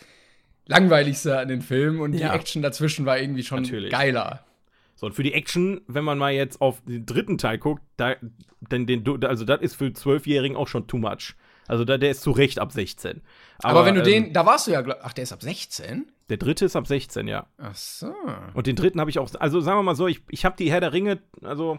[0.66, 2.30] langweiligste an den Filmen und Ja.
[2.30, 3.90] die Action dazwischen war irgendwie schon Natürlich.
[3.90, 4.44] geiler.
[4.94, 8.16] So, und für die Action, wenn man mal jetzt auf den dritten Teil guckt, da,
[8.60, 11.34] denn den, also das ist für Zwölfjährigen auch schon too much.
[11.70, 13.22] Also da, der ist zu Recht ab 16.
[13.62, 16.10] Aber, wenn du ähm, den, da warst du ja, ach, der ist ab 16?
[16.28, 17.46] Der dritte ist ab 16, ja.
[17.58, 18.12] Ach so.
[18.54, 20.68] Und den dritten habe ich auch, also sagen wir mal so, ich, ich habe die
[20.68, 21.78] Herr der Ringe, also,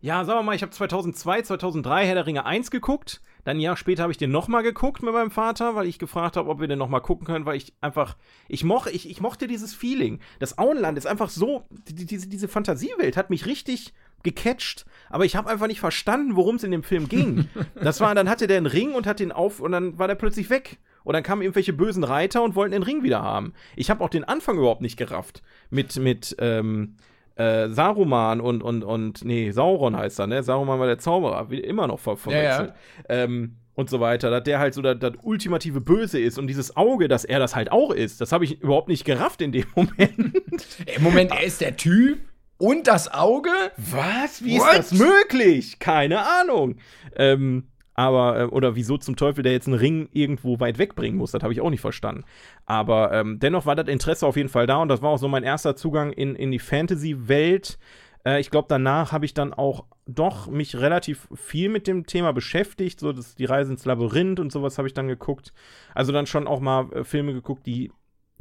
[0.00, 3.20] ja, sagen wir mal, ich habe 2002, 2003 Herr der Ringe 1 geguckt.
[3.44, 6.36] Dann ein Jahr später habe ich den nochmal geguckt mit meinem Vater, weil ich gefragt
[6.36, 8.16] habe, ob wir den nochmal gucken können, weil ich einfach,
[8.48, 10.18] ich, moch, ich, ich mochte dieses Feeling.
[10.40, 15.36] Das Auenland ist einfach so, die, diese, diese Fantasiewelt hat mich richtig gecatcht, aber ich
[15.36, 17.48] habe einfach nicht verstanden, worum es in dem Film ging.
[17.82, 20.14] Das war, dann hatte der einen Ring und hat den auf und dann war der
[20.14, 20.78] plötzlich weg.
[21.02, 23.54] Und dann kamen irgendwelche bösen Reiter und wollten den Ring wieder haben.
[23.74, 25.42] Ich habe auch den Anfang überhaupt nicht gerafft.
[25.70, 26.96] Mit, mit, ähm,
[27.36, 30.42] äh, Saruman und, und, und, nee, Sauron heißt er, ne?
[30.42, 32.74] Saruman war der Zauberer, wie immer noch ver verwechselt.
[33.08, 36.76] Ähm, und so weiter, dass der halt so das, das ultimative Böse ist und dieses
[36.76, 39.64] Auge, dass er das halt auch ist, das habe ich überhaupt nicht gerafft in dem
[39.74, 40.36] Moment.
[40.84, 42.18] Ey, Moment, er ist der Typ
[42.60, 43.50] und das Auge?
[43.76, 44.44] Was?
[44.44, 44.78] Wie What?
[44.78, 45.78] ist das möglich?
[45.78, 46.76] Keine Ahnung.
[47.16, 51.32] Ähm, aber, äh, oder wieso zum Teufel der jetzt einen Ring irgendwo weit wegbringen muss,
[51.32, 52.24] das habe ich auch nicht verstanden.
[52.66, 55.28] Aber ähm, dennoch war das Interesse auf jeden Fall da und das war auch so
[55.28, 57.78] mein erster Zugang in, in die Fantasy-Welt.
[58.24, 62.32] Äh, ich glaube, danach habe ich dann auch doch mich relativ viel mit dem Thema
[62.32, 63.00] beschäftigt.
[63.00, 65.52] So das, die Reise ins Labyrinth und sowas habe ich dann geguckt.
[65.94, 67.92] Also dann schon auch mal äh, Filme geguckt, die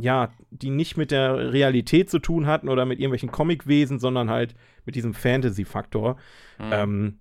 [0.02, 4.56] ja, die nicht mit der Realität zu tun hatten oder mit irgendwelchen Comicwesen, sondern halt
[4.86, 6.18] mit diesem Fantasy-Faktor.
[6.60, 7.20] Ähm,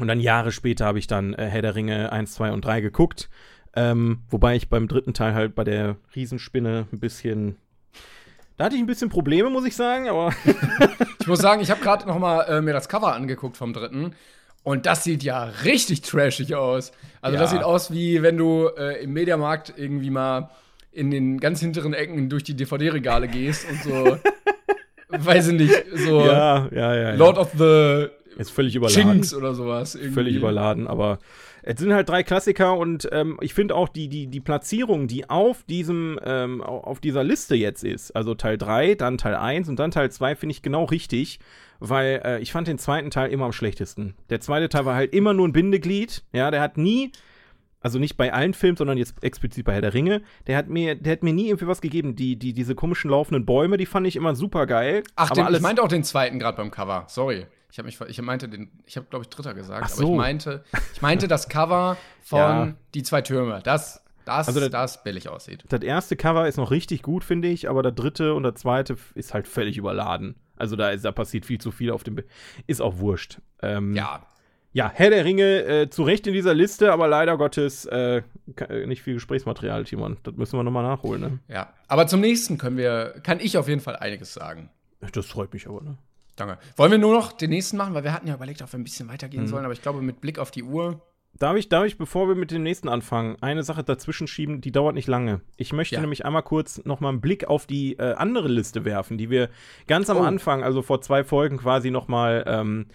[0.00, 2.80] Und dann Jahre später habe ich dann äh, Herr der Ringe 1, 2 und 3
[2.80, 3.28] geguckt.
[3.74, 7.56] Ähm, wobei ich beim dritten Teil halt bei der Riesenspinne ein bisschen.
[8.56, 10.32] Da hatte ich ein bisschen Probleme, muss ich sagen, aber.
[11.20, 14.14] Ich muss sagen, ich habe gerade noch mal äh, mir das Cover angeguckt vom dritten.
[14.62, 16.90] Und das sieht ja richtig trashig aus.
[17.20, 17.58] Also das Ja.
[17.58, 20.48] sieht aus wie wenn du äh, im Mediamarkt irgendwie mal
[20.92, 24.18] in den ganz hinteren Ecken durch die DVD-Regale gehst und so,
[25.08, 27.14] weiß ich nicht, so ja, ja, ja.
[27.14, 29.02] Lord of the ist völlig überladen.
[29.12, 29.94] Chinks oder sowas.
[29.94, 30.14] Irgendwie.
[30.14, 31.18] Völlig überladen, aber
[31.62, 35.28] es sind halt drei Klassiker und ähm, ich finde auch die, die, die Platzierung, die
[35.28, 39.68] auf diesem, ähm, au- auf dieser Liste jetzt ist, also Teil 3, dann Teil 1
[39.68, 41.40] und dann Teil 2, finde ich genau richtig,
[41.80, 44.14] weil äh, ich fand den zweiten Teil immer am schlechtesten.
[44.30, 47.10] Der zweite Teil war halt immer nur ein Bindeglied, ja, der hat nie,
[47.80, 50.94] also nicht bei allen Filmen, sondern jetzt explizit bei Herr der Ringe, der hat mir,
[50.94, 52.16] der hat mir nie irgendwie was gegeben.
[52.16, 55.02] Die, die, diese komischen laufenden Bäume, die fand ich immer super geil.
[55.16, 57.04] Ach, aber den, ich meinte auch den zweiten gerade beim Cover.
[57.08, 57.46] Sorry.
[57.70, 60.06] Ich habe mich, ich meinte den, ich habe glaube ich Dritter gesagt, Ach aber ich
[60.08, 60.14] so.
[60.16, 60.64] meinte,
[60.94, 62.74] ich meinte das Cover von Ja.
[62.94, 63.60] die zwei Türme.
[63.62, 65.64] Das, das, Also der- das billig aussieht.
[65.68, 68.96] Das erste Cover ist noch richtig gut, finde ich, aber der dritte und der zweite
[69.14, 70.34] ist halt völlig überladen.
[70.56, 72.16] Also da, ist, da passiert viel zu viel auf dem.
[72.16, 72.24] Be
[72.66, 73.38] ist auch wurscht.
[73.62, 74.26] Ähm, Ja,
[74.78, 78.22] ja, Herr der Ringe äh, zu Recht in dieser Liste, aber leider Gottes äh,
[78.68, 80.16] äh, nicht viel Gesprächsmaterial, Timon.
[80.22, 81.38] Das müssen wir nochmal nachholen, ne?
[81.48, 81.72] ja.
[81.88, 84.70] Aber zum nächsten können wir, kann ich auf jeden Fall einiges sagen.
[85.12, 85.98] Das freut mich aber, ne?
[86.36, 86.58] Danke.
[86.76, 88.84] Wollen wir nur noch den nächsten machen, weil wir hatten ja überlegt, ob wir ein
[88.84, 89.48] bisschen weitergehen Mhm.
[89.48, 91.00] sollen, aber ich glaube mit Blick auf die Uhr.
[91.38, 94.72] Darf ich, darf ich, bevor wir mit dem nächsten anfangen, eine Sache dazwischen schieben, die
[94.72, 95.40] dauert nicht lange.
[95.56, 96.00] Ich möchte Ja.
[96.00, 99.48] nämlich einmal kurz nochmal einen Blick auf die äh, andere Liste werfen, die wir
[99.88, 100.22] ganz am Oh.
[100.22, 102.86] Anfang, also vor zwei Folgen quasi nochmal ähm,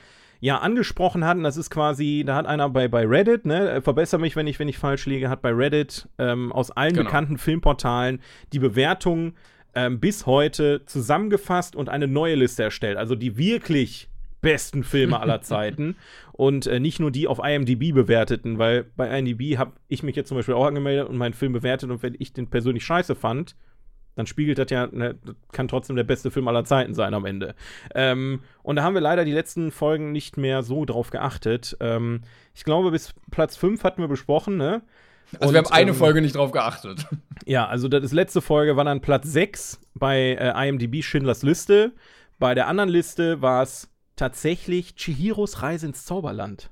[0.43, 1.43] ja, angesprochen hatten.
[1.43, 4.59] Das ist quasi, da hat einer bei, bei Reddit, ne, äh, verbessere mich, wenn ich,
[4.59, 7.05] wenn ich falsch liege, hat bei Reddit ähm, aus allen Genau.
[7.05, 8.19] bekannten Filmportalen
[8.51, 9.35] die Bewertung
[9.73, 12.97] ähm, bis heute zusammengefasst und eine neue Liste erstellt.
[12.97, 14.09] Also die wirklich
[14.41, 15.95] besten Filme aller Zeiten
[16.33, 20.27] und äh, nicht nur die auf IMDb bewerteten, weil bei IMDb habe ich mich jetzt
[20.27, 23.55] zum Beispiel auch angemeldet und meinen Film bewertet und wenn ich den persönlich scheiße fand,
[24.15, 25.15] dann spiegelt das ja, ne,
[25.51, 27.55] kann trotzdem der beste Film aller Zeiten sein am Ende.
[27.95, 31.77] Ähm, und da haben wir leider die letzten Folgen nicht mehr so drauf geachtet.
[31.79, 32.21] Ähm,
[32.53, 34.81] ich glaube, bis Platz 5 hatten wir besprochen, ne?
[35.39, 37.07] Also Und, wir haben eine ähm, Folge nicht drauf geachtet.
[37.45, 41.91] Ja, also das letzte Folge war dann Platz 6 bei äh, IMDb Schindlers Liste.
[42.39, 46.69] Bei der anderen Liste war es tatsächlich Chihiros Reise ins Zauberland.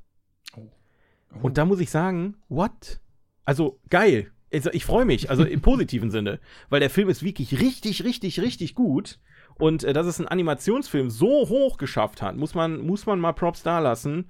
[1.41, 2.99] Und da muss ich sagen, what?
[3.45, 4.30] Also geil.
[4.53, 6.39] Also, ich freue mich, also im positiven Sinne,
[6.69, 9.19] weil der Film ist wirklich richtig, richtig, richtig gut.
[9.55, 13.33] Und äh, dass es ein Animationsfilm so hoch geschafft hat, muss man, muss man mal
[13.33, 14.29] Props da lassen.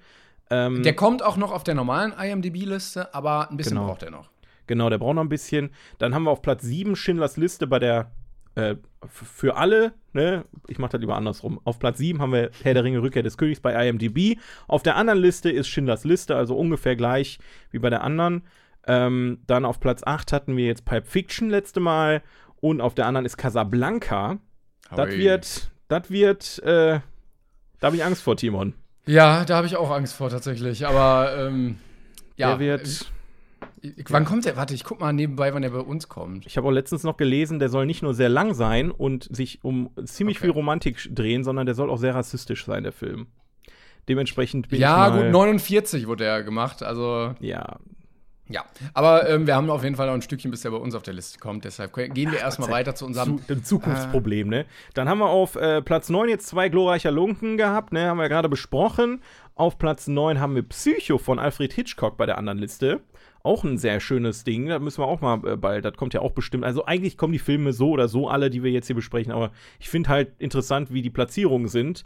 [0.49, 3.87] Ähm, Der kommt auch noch auf der normalen IMDb-Liste, aber ein bisschen Genau.
[3.87, 4.29] braucht er noch.
[4.67, 5.71] Genau, der braucht noch ein bisschen.
[5.97, 8.11] Dann haben wir auf Platz 7 Schindlers Liste bei der
[8.55, 8.75] äh,
[9.07, 10.43] für alle, ne?
[10.67, 11.59] Ich mach das lieber andersrum.
[11.63, 14.37] Auf Platz 7 haben wir Herr der Ringe Rückkehr des Königs bei IMDb.
[14.67, 17.39] Auf der anderen Liste ist Schindlers Liste, also ungefähr gleich
[17.71, 18.43] wie bei der anderen.
[18.87, 22.21] Ähm, dann auf Platz 8 hatten wir jetzt Pipe Fiction letzte Mal
[22.59, 24.39] und auf der anderen ist Casablanca.
[24.95, 26.99] Das wird, das wird, äh,
[27.79, 28.73] da habe ich Angst vor, Timon.
[29.05, 30.85] Ja, da habe ich auch Angst vor tatsächlich.
[30.85, 31.77] Aber ähm,
[32.37, 33.11] ja, der wird,
[33.83, 34.57] äh, wann kommt der?
[34.57, 36.45] Warte, ich guck mal nebenbei, wann der bei uns kommt.
[36.45, 39.63] Ich habe auch letztens noch gelesen, der soll nicht nur sehr lang sein und sich
[39.63, 40.47] um ziemlich Okay.
[40.47, 43.27] viel Romantik drehen, sondern der soll auch sehr rassistisch sein, der Film.
[44.09, 46.83] Dementsprechend bin Ja, ich mal, gut, 49 wurde er gemacht.
[46.83, 47.77] Also Ja,
[48.51, 48.65] ja.
[48.93, 51.03] Aber ähm, wir haben auf jeden Fall noch ein Stückchen, bis der bei uns auf
[51.03, 51.65] der Liste kommt.
[51.65, 53.39] Deshalb gehen wir erstmal weiter zu unserem.
[53.45, 54.65] zu, Zukunftsproblem, ne?
[54.93, 58.07] Dann haben wir auf äh, Platz 9 jetzt zwei glorreicher Lunken gehabt, ne?
[58.07, 59.21] Haben wir gerade besprochen.
[59.55, 63.01] Auf Platz 9 haben wir Psycho von Alfred Hitchcock bei der anderen Liste.
[63.43, 64.67] Auch ein sehr schönes Ding.
[64.67, 66.63] Da müssen wir auch mal äh, bald, das kommt ja auch bestimmt.
[66.63, 69.51] Also eigentlich kommen die Filme so oder so alle, die wir jetzt hier besprechen, aber
[69.79, 72.03] ich finde halt interessant, wie die Platzierungen sind.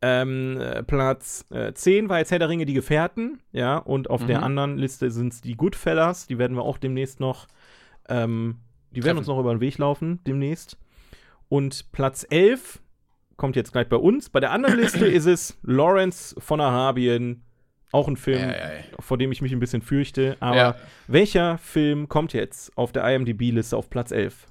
[0.00, 4.24] Ähm, äh, Platz äh, 10 war jetzt Herr der Ringe, die Gefährten, ja, und auf
[4.26, 7.48] der anderen Liste sind es die Goodfellas, die werden wir auch demnächst noch,
[8.08, 8.58] ähm,
[8.92, 9.18] die werden Treffen.
[9.18, 10.76] uns noch über den Weg laufen, demnächst.
[11.48, 12.80] Und Platz 11
[13.36, 14.28] kommt jetzt gleich bei uns.
[14.30, 17.42] Bei der anderen Liste ist es Lawrence von Arabien,
[17.90, 18.84] auch ein Film, Ei, ei, ei.
[19.00, 20.36] vor dem ich mich ein bisschen fürchte.
[20.40, 20.74] Aber Ja.
[21.08, 24.46] welcher Film kommt jetzt auf der IMDb-Liste auf Platz 11?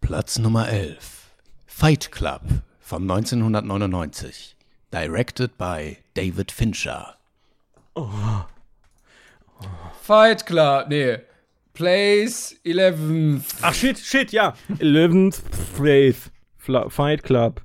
[0.00, 1.30] Platz Nummer 11.
[1.66, 2.40] Fight Club
[2.88, 4.56] von 1999.
[4.90, 7.16] Directed by David Fincher.
[10.00, 11.18] Fight Club, nee.
[11.74, 13.44] Place 11.
[13.60, 14.54] Ach shit, shit, ja.
[14.78, 15.42] 11th
[15.76, 16.30] Place.
[16.88, 17.60] Fight Club.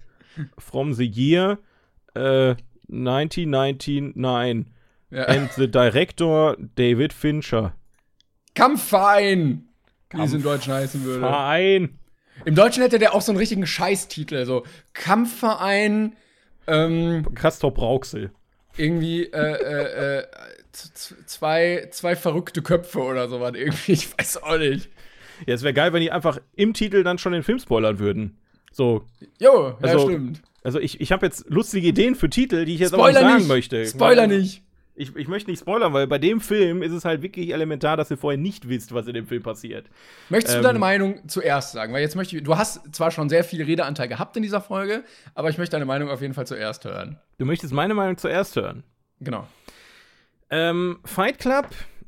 [0.59, 1.57] From the year
[2.15, 2.55] äh,
[2.89, 4.65] 1999.
[5.09, 5.23] Ja.
[5.23, 7.73] And the director David Fincher.
[8.55, 9.69] Kampfverein,
[10.11, 11.21] wie es im Deutschen heißen würde.
[11.21, 11.97] Verein.
[12.45, 14.63] Im Deutschen hätte der auch so einen richtigen Scheißtitel, so
[14.93, 16.15] Kampfverein,
[16.67, 18.31] ähm, Castor Brauxel.
[18.77, 20.27] irgendwie äh, äh, äh,
[21.25, 23.91] zwei, zwei verrückte Köpfe oder sowas irgendwie.
[23.93, 24.89] Ich weiß auch nicht.
[25.45, 28.37] Ja, es wäre geil, wenn die einfach im Titel dann schon den Film spoilern würden.
[28.71, 29.05] So.
[29.39, 30.41] Jo, ja, Also, stimmt.
[30.63, 33.23] Also ich, ich habe jetzt lustige Ideen für Titel, die ich jetzt Spoiler aber nicht
[33.27, 33.47] sagen nicht.
[33.49, 33.85] möchte.
[33.85, 34.62] Spoiler nicht.
[34.95, 38.11] Ich, ich möchte nicht spoilern, weil bei dem Film ist es halt wirklich elementar, dass
[38.11, 39.87] ihr vorher nicht wisst, was in dem Film passiert.
[40.29, 41.93] Möchtest du Ähm, deine Meinung zuerst sagen?
[41.93, 45.03] Weil jetzt möchte ich, du hast zwar schon sehr viel Redeanteil gehabt in dieser Folge,
[45.33, 47.19] aber ich möchte deine Meinung auf jeden Fall zuerst hören.
[47.39, 48.83] Du möchtest meine Meinung zuerst hören.
[49.19, 49.47] Genau.
[50.51, 51.65] Ähm, Fight Club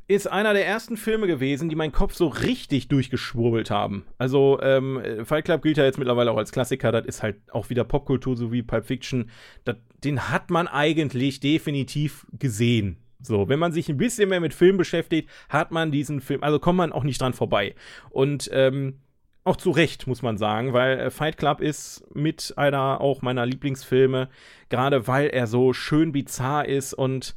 [0.08, 4.06] ist einer der ersten Filme gewesen, die meinen Kopf so richtig durchgeschwurbelt haben.
[4.18, 6.92] Also, ähm, Fight Club gilt ja jetzt mittlerweile auch als Klassiker.
[6.92, 9.30] Das ist halt auch wieder Popkultur, so wie Pulp Fiction.
[9.64, 12.98] Das, den hat man eigentlich definitiv gesehen.
[13.20, 16.60] So, wenn man sich ein bisschen mehr mit Film beschäftigt, hat man diesen Film, also
[16.60, 17.74] kommt man auch nicht dran vorbei.
[18.12, 19.00] Und ähm,
[19.44, 23.46] auch zu Recht, muss man sagen, weil äh, Fight Club ist mit einer auch meiner
[23.46, 24.30] Lieblingsfilme,
[24.70, 27.36] gerade weil er so schön bizarr ist und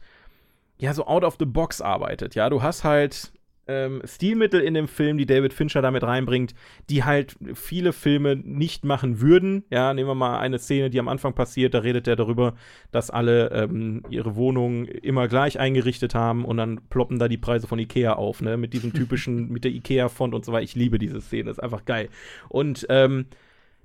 [0.78, 2.34] ja, so out of the box arbeitet.
[2.34, 3.32] Ja, du hast halt
[3.68, 6.54] ähm, Stilmittel in dem Film, die David Fincher damit reinbringt,
[6.88, 9.64] die halt viele Filme nicht machen würden.
[9.70, 12.54] Ja, nehmen wir mal eine Szene, die am Anfang passiert, da redet er darüber,
[12.90, 17.66] dass alle ähm, ihre Wohnungen immer gleich eingerichtet haben und dann ploppen da die Preise
[17.66, 20.64] von Ikea auf, ne, mit diesem typischen, mit der Ikea-Font und so weiter.
[20.64, 22.08] Ich liebe diese Szene, ist einfach geil.
[22.48, 23.26] Und ähm,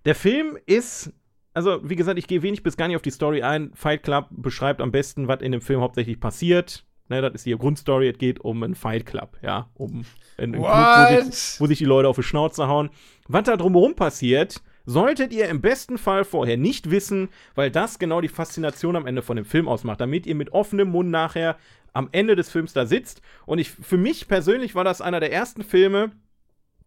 [0.05, 1.11] der Film ist
[1.53, 3.71] also, wie gesagt, ich gehe wenig bis gar nicht auf die Story ein.
[3.75, 6.85] Fight Club beschreibt am besten, was in dem Film hauptsächlich passiert.
[7.09, 8.09] Ne, das ist die Grundstory.
[8.09, 9.69] Es geht um einen Fight Club, ja.
[9.75, 10.05] Um
[10.37, 12.89] einen Club, wo sich, wo sich die Leute auf die Schnauze hauen.
[13.27, 18.21] Was da drumherum passiert, solltet ihr im besten Fall vorher nicht wissen, weil das genau
[18.21, 20.01] die Faszination am Ende von dem Film ausmacht.
[20.01, 21.57] Damit ihr mit offenem Mund nachher
[21.93, 23.21] am Ende des Films da sitzt.
[23.45, 26.11] Und ich, für mich persönlich war das einer der ersten Filme,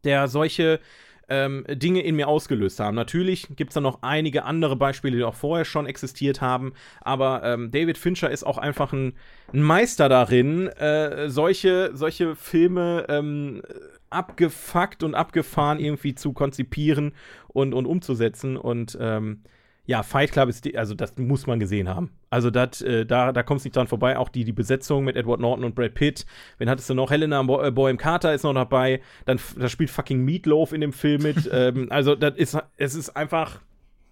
[0.02, 0.80] der solche
[1.28, 2.94] ähm, Dinge in mir ausgelöst haben.
[2.94, 7.42] Natürlich gibt es da noch einige andere Beispiele, die auch vorher schon existiert haben, aber
[7.44, 9.14] ähm, David Fincher ist auch einfach ein,
[9.52, 13.62] ein Meister darin, äh, solche, solche Filme ähm,
[14.10, 17.12] abgefuckt und abgefahren irgendwie zu konzipieren
[17.48, 19.42] und, und umzusetzen und ähm,
[19.86, 22.10] ja, Fight Club ist, die, also das muss man gesehen haben.
[22.28, 24.18] Also dat, äh, da, da kommst du nicht dran vorbei.
[24.18, 26.26] Auch die, die Besetzung mit Edward Norton und Brad Pitt.
[26.58, 27.10] Wen hattest du noch?
[27.10, 29.00] Helena Bo äh, Bohem Carter ist noch dabei.
[29.26, 31.48] Dann da spielt fucking Meatloaf in dem Film mit.
[31.52, 33.60] ähm, also das ist, es ist einfach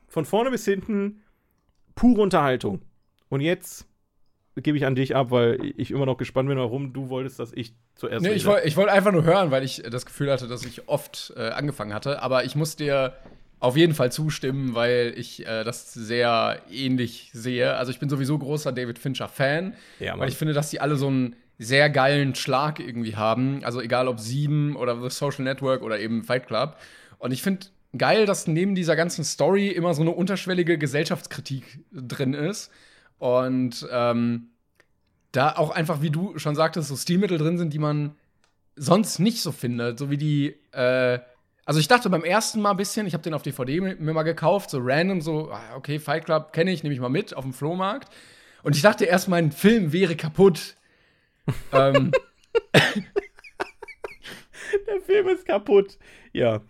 [0.07, 1.23] von vorne bis hinten
[1.97, 2.83] pure Unterhaltung.
[3.29, 3.89] Und jetzt
[4.57, 7.53] gebe ich an dich ab, weil ich immer noch gespannt bin, warum du wolltest, dass
[7.53, 8.47] ich zuerst Nee, ich rede.
[8.47, 11.49] wollte ich wollt einfach nur hören, weil ich das Gefühl hatte, dass ich oft äh,
[11.49, 12.23] angefangen hatte.
[12.23, 13.15] Aber ich muss dir
[13.65, 17.75] auf jeden Fall zustimmen, weil ich äh, das sehr ähnlich sehe.
[17.77, 20.21] Also ich bin sowieso großer David Fincher-Fan, Ja, Mann.
[20.21, 23.65] weil ich finde, dass die alle so einen sehr geilen Schlag irgendwie haben.
[23.65, 26.77] Also egal ob Sieben oder The Social Network oder eben Fight Club.
[27.19, 32.35] Und ich finde geil, dass neben dieser ganzen Story immer so eine unterschwellige Gesellschaftskritik drin
[32.35, 32.71] ist.
[33.19, 34.49] Und ähm,
[35.33, 38.15] da auch einfach, wie du schon sagtest, so Stilmittel drin sind, die man
[38.77, 39.99] sonst nicht so findet.
[39.99, 41.19] So wie die, äh,
[41.65, 44.23] also ich dachte beim ersten Mal ein bisschen, ich habe den auf DVD mir mal
[44.23, 47.45] gekauft, so random, so, ah, okay, Fight Club kenne ich, nehme ich mal mit auf
[47.45, 48.13] dem Flohmarkt.
[48.63, 50.77] Und ich dachte erst, mein Film wäre kaputt.
[51.73, 52.13] ähm,
[54.87, 55.99] Der Film ist kaputt.
[56.33, 56.61] Ja.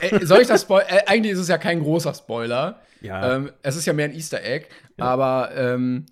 [0.00, 0.88] äh, soll ich das spoilern?
[0.88, 2.80] Äh, eigentlich ist es ja kein großer Spoiler.
[3.00, 3.36] Ja.
[3.36, 4.66] Ähm, es ist ja mehr ein Easter Egg,
[4.96, 6.06] aber ähm,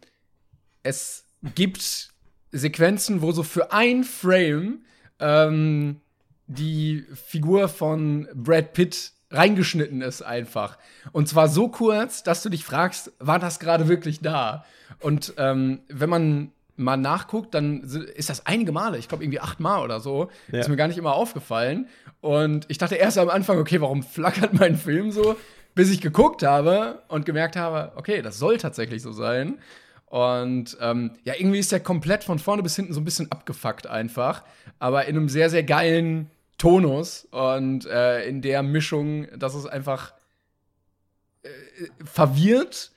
[0.83, 2.13] es gibt
[2.53, 4.85] Sequenzen, wo so für ein Frame
[5.19, 6.01] ähm,
[6.47, 10.79] die Figur von Brad Pitt reingeschnitten ist einfach.
[11.13, 14.65] Und zwar so kurz, dass du dich fragst, war das gerade wirklich da?
[15.01, 19.83] Und ähm, wenn man mal nachguckt, dann ist das einige Male, ich glaube irgendwie achtmal
[19.83, 20.61] oder so, Ja.
[20.61, 21.89] ist mir gar nicht immer aufgefallen.
[22.21, 25.37] Und ich dachte erst am Anfang, okay, warum flackert mein Film so?
[25.75, 29.59] Bis ich geguckt habe und gemerkt habe, okay, das soll tatsächlich so sein.
[30.07, 33.87] Und ähm, ja, irgendwie ist der komplett von vorne bis hinten so ein bisschen abgefuckt
[33.87, 34.45] einfach,
[34.79, 40.15] aber in einem sehr, sehr geilen Tonus und äh, in der Mischung, dass es einfach
[41.43, 41.49] äh,
[42.05, 42.93] verwirrt,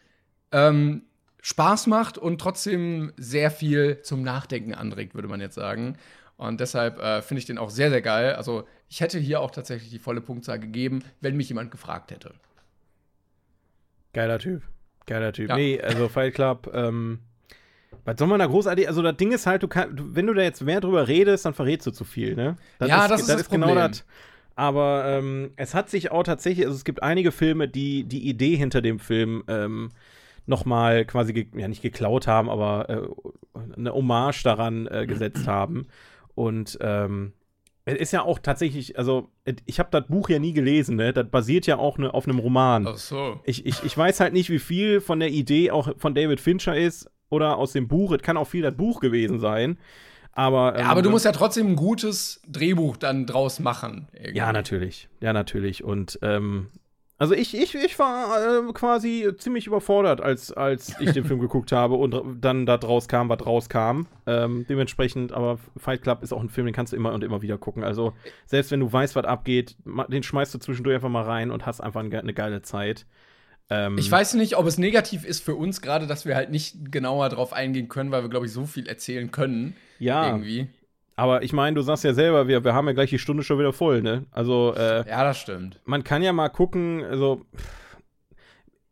[0.51, 1.03] ähm,
[1.41, 5.97] Spaß macht und trotzdem sehr viel zum Nachdenken anregt, würde man jetzt sagen.
[6.37, 8.35] Und deshalb äh, finde ich den auch sehr, sehr geil.
[8.35, 12.33] Also ich hätte hier auch tatsächlich die volle Punktzahl gegeben, wenn mich jemand gefragt hätte.
[14.13, 14.63] Geiler Typ.
[15.05, 15.49] Geiler Typ.
[15.49, 15.55] Ja.
[15.55, 17.19] Nee, also Fight Club, ähm,
[18.05, 20.41] was soll man da großartig, also das Ding ist halt, du kann, wenn du da
[20.41, 22.55] jetzt mehr drüber redest, dann verrätst du zu viel, ne?
[22.81, 23.91] Ja, das ist das genau Problem.
[23.91, 24.05] das.
[24.55, 28.57] Aber ähm, es hat sich auch tatsächlich, also es gibt einige Filme, die die Idee
[28.57, 29.91] hinter dem Film ähm,
[30.45, 33.07] nochmal quasi, ja nicht geklaut haben, aber äh,
[33.77, 35.87] eine Hommage daran äh, gesetzt haben.
[36.35, 37.33] Und ähm,
[37.85, 39.29] es ist ja auch tatsächlich, also
[39.65, 41.13] ich habe das Buch ja nie gelesen, ne?
[41.13, 42.85] Das basiert ja auch ne, auf einem Roman.
[42.87, 43.39] Ach so.
[43.45, 46.75] Ich, ich, ich weiß halt nicht, wie viel von der Idee auch von David Fincher
[46.75, 47.09] ist.
[47.29, 48.11] Oder aus dem Buch.
[48.11, 49.77] Es kann auch viel das Buch gewesen sein.
[50.33, 54.07] Aber, ähm, Ja, aber du musst ja trotzdem ein gutes Drehbuch dann draus machen.
[54.13, 54.37] irgendwie.
[54.37, 55.09] Ja, natürlich.
[55.21, 55.83] Ja, natürlich.
[55.83, 56.67] Und ähm,
[57.17, 61.73] also ich, ich, ich war äh, quasi ziemlich überfordert, als, als ich den Film geguckt
[61.73, 64.03] habe und dann da draus kam, was rauskam.
[64.25, 67.41] Ähm, dementsprechend, aber Fight Club ist auch ein Film, den kannst du immer und immer
[67.41, 67.83] wieder gucken.
[67.83, 68.13] Also
[68.45, 69.75] selbst wenn du weißt, was abgeht,
[70.07, 73.05] den schmeißt du zwischendurch einfach mal rein und hast einfach eine geile Zeit.
[73.69, 76.91] Ähm, Ich weiß nicht, ob es negativ ist für uns gerade, dass wir halt nicht
[76.91, 79.75] genauer drauf eingehen können, weil wir, glaube ich, so viel erzählen können.
[79.99, 80.67] Ja, Irgendwie.
[81.15, 83.59] aber ich meine, du sagst ja selber, wir, wir haben ja gleich die Stunde schon
[83.59, 84.25] wieder voll, ne?
[84.31, 85.79] Also, äh, Ja, das stimmt.
[85.85, 87.45] man kann ja mal gucken, also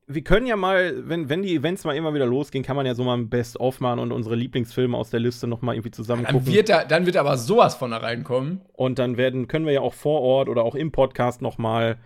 [0.09, 2.95] wir können ja mal, wenn, wenn die Events mal immer wieder losgehen, kann man ja
[2.95, 6.23] so mal ein Best-of machen und unsere Lieblingsfilme aus der Liste noch mal irgendwie zusammen
[6.23, 6.53] Dann gucken.
[6.53, 8.61] wird, da, dann wird aber sowas von da reinkommen.
[8.73, 11.97] und dann werden, können wir ja auch vor Ort oder auch im Podcast noch mal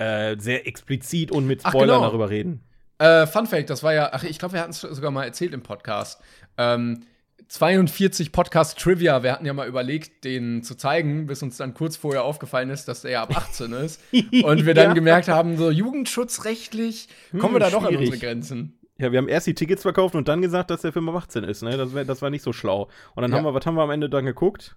[0.00, 2.00] äh, sehr explizit und mit Spoilern genau.
[2.02, 2.62] darüber reden.
[2.98, 5.54] Äh, Fun Fact, das war ja, ach, ich glaube, wir hatten es sogar mal erzählt
[5.54, 6.20] im Podcast.
[6.58, 7.04] Ähm,
[7.48, 11.96] 42 Podcast Trivia, wir hatten ja mal überlegt, den zu zeigen, bis uns dann kurz
[11.96, 14.00] vorher aufgefallen ist, dass der ja ab 18 ist.
[14.44, 14.92] Und wir dann Ja.
[14.92, 18.10] gemerkt haben, so jugendschutzrechtlich kommen wir da doch an schwierig.
[18.12, 18.78] unsere Grenzen.
[18.98, 21.42] Ja, wir haben erst die Tickets verkauft und dann gesagt, dass der Film ab 18
[21.44, 21.76] ist, ne?
[21.78, 22.88] Das, wär, das war nicht so schlau.
[23.14, 23.38] Und dann Ja.
[23.38, 24.76] haben wir, was haben wir am Ende dann geguckt?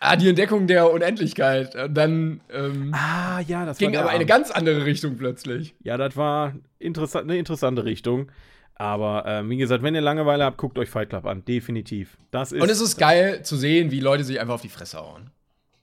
[0.00, 1.74] Ah, die Entdeckung der Unendlichkeit.
[1.74, 5.74] Und dann ähm, Ah, ja, das ging aber eine ganz andere Richtung plötzlich.
[5.82, 8.30] Ja, das war interessant, eine interessante Richtung.
[8.76, 11.44] Aber ähm, wie gesagt, wenn ihr Langeweile habt, guckt euch Fight Club an.
[11.44, 12.16] Definitiv.
[12.30, 14.98] Das ist, Und es ist geil zu sehen, wie Leute sich einfach auf die Fresse
[14.98, 15.30] hauen.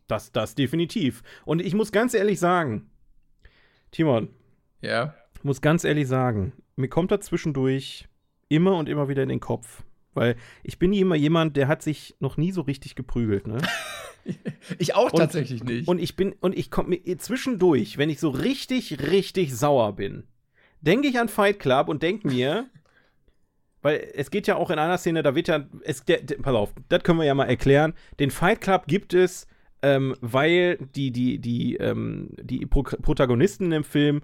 [0.08, 1.22] das, das definitiv.
[1.44, 2.90] Und ich muss ganz ehrlich sagen,
[3.92, 4.30] Timon,
[4.82, 5.14] Ja.
[5.36, 8.08] ich muss ganz ehrlich sagen, mir kommt da zwischendurch
[8.50, 9.84] immer und immer wieder in den Kopf.
[10.16, 13.58] Weil ich bin immer jemand, der hat sich noch nie so richtig geprügelt, ne?
[14.80, 15.88] Ich auch Und- tatsächlich nicht.
[15.88, 20.24] Und ich bin, und ich komme mir zwischendurch, wenn ich so richtig, richtig sauer bin,
[20.82, 22.68] denke ich an Fight Club und denke mir,
[23.84, 26.56] weil es geht ja auch in einer Szene, da wird ja, es, der, der, pass
[26.56, 27.94] auf, das können wir ja mal erklären.
[28.20, 29.46] Den Fight Club gibt es,
[29.84, 34.22] ähm, weil die, die, die, ähm, die Pro Protagonisten im Film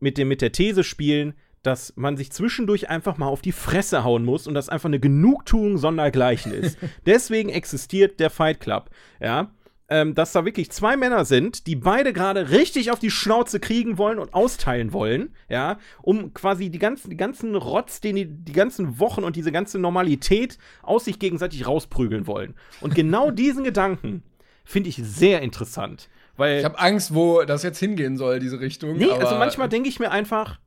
[0.00, 4.04] mit, dem, mit der These spielen, dass man sich zwischendurch einfach mal auf die Fresse
[4.04, 6.78] hauen muss und das einfach eine Genugtuung sondergleichen ist.
[7.06, 8.90] Deswegen existiert der Fight Club,
[9.20, 9.50] ja.
[9.88, 13.98] Ähm, dass da wirklich zwei Männer sind, die beide gerade richtig auf die Schnauze kriegen
[13.98, 18.54] wollen und austeilen wollen, ja, um quasi die ganzen, die ganzen Rotz, den die, die
[18.54, 22.54] ganzen Wochen und diese ganze Normalität aus sich gegenseitig rausprügeln wollen.
[22.80, 24.22] Und genau diesen Gedanken
[24.64, 28.96] finde ich sehr interessant, weil ich habe Angst, wo das jetzt hingehen soll, diese Richtung.
[28.96, 30.58] Nee, also manchmal denke ich mir einfach,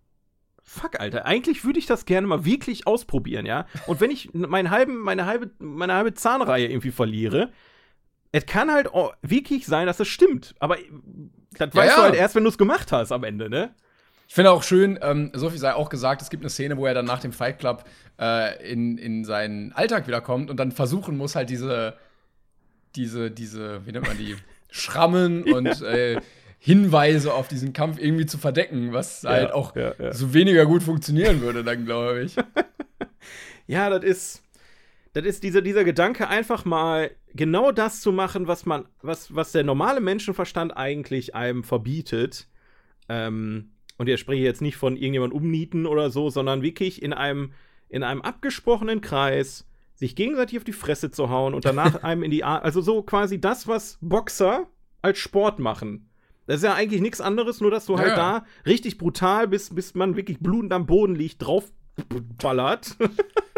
[0.66, 3.68] fuck, Alter, eigentlich würde ich das gerne mal wirklich ausprobieren, ja?
[3.88, 7.52] Und wenn ich meinen halben, meine, halbe, meine halbe Zahnreihe irgendwie verliere,
[8.32, 8.90] es kann halt
[9.22, 10.56] wirklich sein, dass es stimmt.
[10.60, 10.78] Aber
[11.58, 11.96] das Ja, weißt ja.
[11.96, 13.74] du halt erst, wenn du es gemacht hast am Ende, ne?
[14.28, 16.88] Ich finde auch schön, ähm, so viel sei auch gesagt, es gibt eine Szene, wo
[16.88, 17.86] er dann nach dem Fight Club
[18.20, 21.96] äh, in, in seinen Alltag wiederkommt und dann versuchen muss, halt diese,
[22.96, 24.36] diese, diese, wie nennt man die,
[24.72, 26.20] Schrammen und äh,
[26.66, 30.14] Hinweise auf diesen Kampf irgendwie zu verdecken, was halt auch ja, ja.
[30.14, 32.36] so weniger gut funktionieren würde, dann glaube ich.
[33.68, 34.44] Ja, das ist.
[35.14, 39.54] Das ist dieser, dieser Gedanke, einfach mal genau das zu machen, was man, was, was
[39.54, 42.48] der normale Menschenverstand eigentlich einem verbietet.
[43.08, 47.54] Ähm, und ich spreche jetzt nicht von irgendjemand umnieten oder so, sondern wirklich in einem,
[47.88, 52.30] in einem abgesprochenen Kreis sich gegenseitig auf die Fresse zu hauen und danach einem in
[52.30, 54.68] die Ar Also so quasi das, was Boxer
[55.02, 56.10] als Sport machen.
[56.48, 58.16] Das ist ja eigentlich nichts anderes, nur dass du halt Ja.
[58.16, 61.72] da richtig brutal, bis, bis man wirklich blutend am Boden liegt, drauf
[62.42, 62.96] ballert.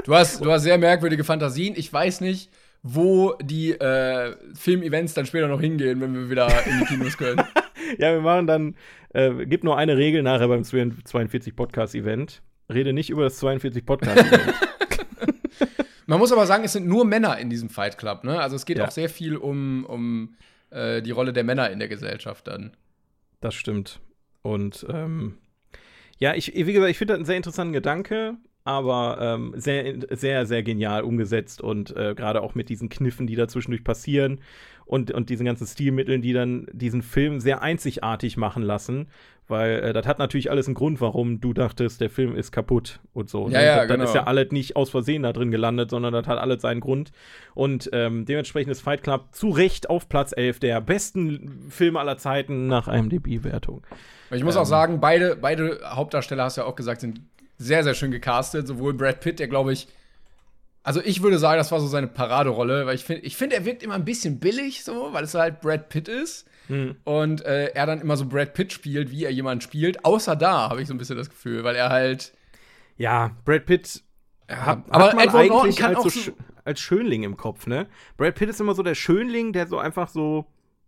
[0.06, 1.74] Du hast, du hast sehr merkwürdige Fantasien.
[1.76, 2.50] Ich weiß nicht,
[2.82, 7.42] wo die äh, Filmevents dann später noch hingehen, wenn wir wieder in die Kinos können.
[7.98, 8.76] Ja, wir machen dann,
[9.14, 12.42] äh, gibt nur eine Regel nachher beim 42 Podcast Event.
[12.72, 14.54] Rede nicht über das 42 Podcast Event.
[16.06, 18.40] Man muss aber sagen, es sind nur Männer in diesem Fight Club, ne?
[18.40, 18.86] Also es geht Ja.
[18.86, 20.36] auch sehr viel um, um
[20.70, 22.76] äh, die Rolle der Männer in der Gesellschaft dann.
[23.42, 24.00] das stimmt.
[24.42, 25.38] Und ähm,
[26.20, 28.38] ja, ich, wie gesagt, ich finde das einen sehr interessanten Gedanke,
[28.68, 33.36] aber ähm, sehr, sehr, sehr genial umgesetzt und äh, gerade auch mit diesen Kniffen, die
[33.36, 34.40] da zwischendurch passieren
[34.86, 39.08] und, und diesen ganzen Stilmitteln, die dann diesen Film sehr einzigartig machen lassen,
[39.48, 43.00] weil äh, das hat natürlich alles einen Grund, warum du dachtest, der Film ist kaputt
[43.14, 43.48] und so.
[43.48, 43.66] Ja, ne?
[43.66, 44.04] ja, das, genau.
[44.04, 47.12] ist ja alles nicht aus Versehen da drin gelandet, sondern das hat alles seinen Grund.
[47.54, 52.18] Und ähm, dementsprechend ist Fight Club zu Recht auf Platz 11 der besten Filme aller
[52.18, 53.84] Zeiten nach IMDb-Wertung.
[54.32, 57.22] Ich muss auch sagen, beide, beide Hauptdarsteller, hast du ja auch gesagt, sind
[57.58, 58.68] sehr, sehr schön gecastet.
[58.68, 59.88] Sowohl Brad Pitt, der glaube ich,
[60.84, 63.66] also ich würde sagen, das war so seine Paraderolle, weil ich finde, ich finde, er
[63.66, 66.48] wirkt immer ein bisschen billig, so, weil es halt Brad Pitt ist.
[67.06, 70.04] Und äh, er dann immer so Brad Pitt spielt, wie er jemanden spielt.
[70.04, 72.34] Außer da habe ich so ein bisschen das Gefühl, weil er halt
[72.98, 74.04] Ja, Brad Pitt
[74.50, 76.36] hat, aber hat man Edward Norton eigentlich kann als, auch so so- sch-
[76.66, 77.88] als Schönling im Kopf, ne?
[78.18, 80.46] Brad Pitt ist immer so der Schönling, der so einfach so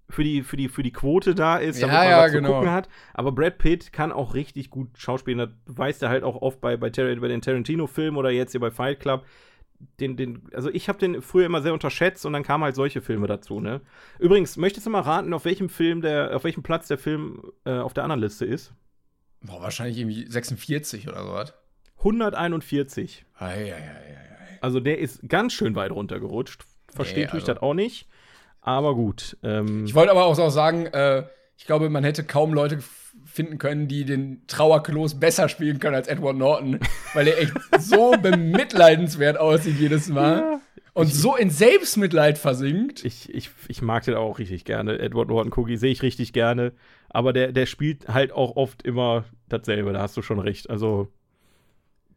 [0.09, 2.47] für die, für die, für die Quote da ist, damit Ja, man ja, was genau.
[2.49, 2.89] zu gucken hat.
[3.13, 5.37] Aber Brad Pitt kann auch richtig gut schauspielen.
[5.37, 8.71] Das beweist er halt auch oft bei, bei, bei den Tarantino-Filmen oder jetzt hier bei
[8.71, 9.25] Fight Club.
[9.99, 13.01] Den, den, also ich habe den früher immer sehr unterschätzt und dann kamen halt solche
[13.01, 13.79] Filme dazu, ne?
[14.19, 17.77] Übrigens, möchtest du mal raten, auf welchem Film der, auf welchem Platz der Film äh,
[17.77, 18.73] auf der anderen Liste ist?
[19.41, 21.53] Boah, wahrscheinlich irgendwie 46 oder sowas.
[21.99, 23.25] 141.
[23.37, 24.57] Ei, ei, ei, ei, ei.
[24.61, 26.65] Also der ist ganz schön weit runtergerutscht.
[26.93, 28.07] Verstehe Nee, tue ich also- das auch nicht.
[28.61, 29.37] Aber gut.
[29.43, 31.23] Ähm, Ich wollte aber auch so sagen, äh,
[31.57, 32.79] ich glaube, man hätte kaum Leute
[33.25, 36.79] finden können, die den Trauerklos besser spielen können als Edward Norton,
[37.13, 40.59] weil er echt so bemitleidenswert aussieht jedes Mal
[40.93, 43.05] und so in Selbstmitleid versinkt.
[43.05, 44.99] ich, ich, ich mag den auch richtig gerne.
[44.99, 46.73] Edward Norton Cookie sehe ich richtig gerne.
[47.09, 49.93] Aber der, der spielt halt auch oft immer dasselbe.
[49.93, 50.69] Da hast du schon recht.
[50.69, 51.11] Also.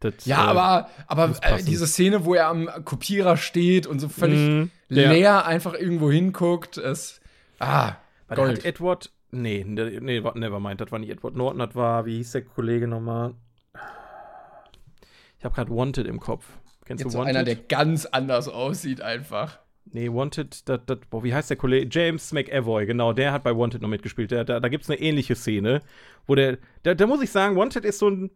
[0.02, 4.08] Das, Ja, äh, aber, aber äh, diese Szene, wo er am Kopierer steht und so
[4.08, 5.10] völlig ja.
[5.10, 7.20] leer einfach irgendwo hinguckt, ist.
[7.58, 7.94] Ah,
[8.28, 8.58] Warte, Gold.
[8.58, 9.10] hat Edward.
[9.30, 12.42] Nee, ne- nee, wa- nevermind, das war nicht Edward Norton, das war, wie hieß der
[12.42, 13.34] Kollege nochmal?
[15.38, 16.44] Ich habe gerade Wanted im Kopf.
[16.84, 17.36] Kennst Jetzt du so Wanted?
[17.36, 19.58] einer, der ganz anders aussieht, einfach.
[19.86, 21.88] Nee, Wanted, das, das, boah, wie heißt der Kollege?
[21.90, 24.30] James McAvoy, genau, der hat bei Wanted noch mitgespielt.
[24.30, 25.80] Der, da da gibt es eine ähnliche Szene,
[26.26, 28.30] wo der, da, da muss ich sagen, Wanted ist so ein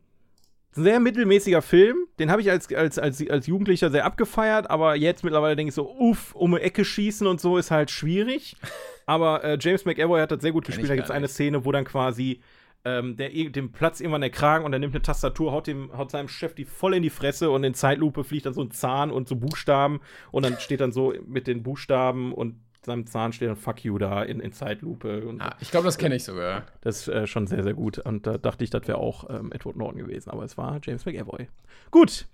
[0.76, 1.96] sehr mittelmäßiger Film.
[2.18, 5.74] Den habe ich als, als, als, als Jugendlicher sehr abgefeiert, aber jetzt mittlerweile denke ich
[5.74, 8.56] so, uff, um eine Ecke schießen und so ist halt schwierig.
[9.08, 10.90] Aber äh, James McAvoy hat das sehr gut Kenn gespielt.
[10.90, 11.28] Da gibt es eine.
[11.28, 12.40] Szene, wo dann quasi
[12.84, 16.10] ähm, der, dem Platz irgendwann der Kragen und er nimmt eine Tastatur, haut, dem, haut
[16.10, 19.10] seinem Chef die voll in die Fresse und in Zeitlupe fliegt dann so ein Zahn
[19.10, 20.00] und so Buchstaben
[20.30, 23.98] und dann steht dann so mit den Buchstaben und seinem Zahn steht dann Fuck you
[23.98, 25.26] da in, in Zeitlupe.
[25.26, 26.64] Und Ah, ich glaube, das kenne ich sogar.
[26.80, 27.98] Das ist äh, schon sehr, sehr gut.
[27.98, 31.04] Und da dachte ich, das wäre auch ähm, Edward Norton gewesen, aber es war James
[31.04, 31.48] McAvoy.
[31.90, 32.26] Gut,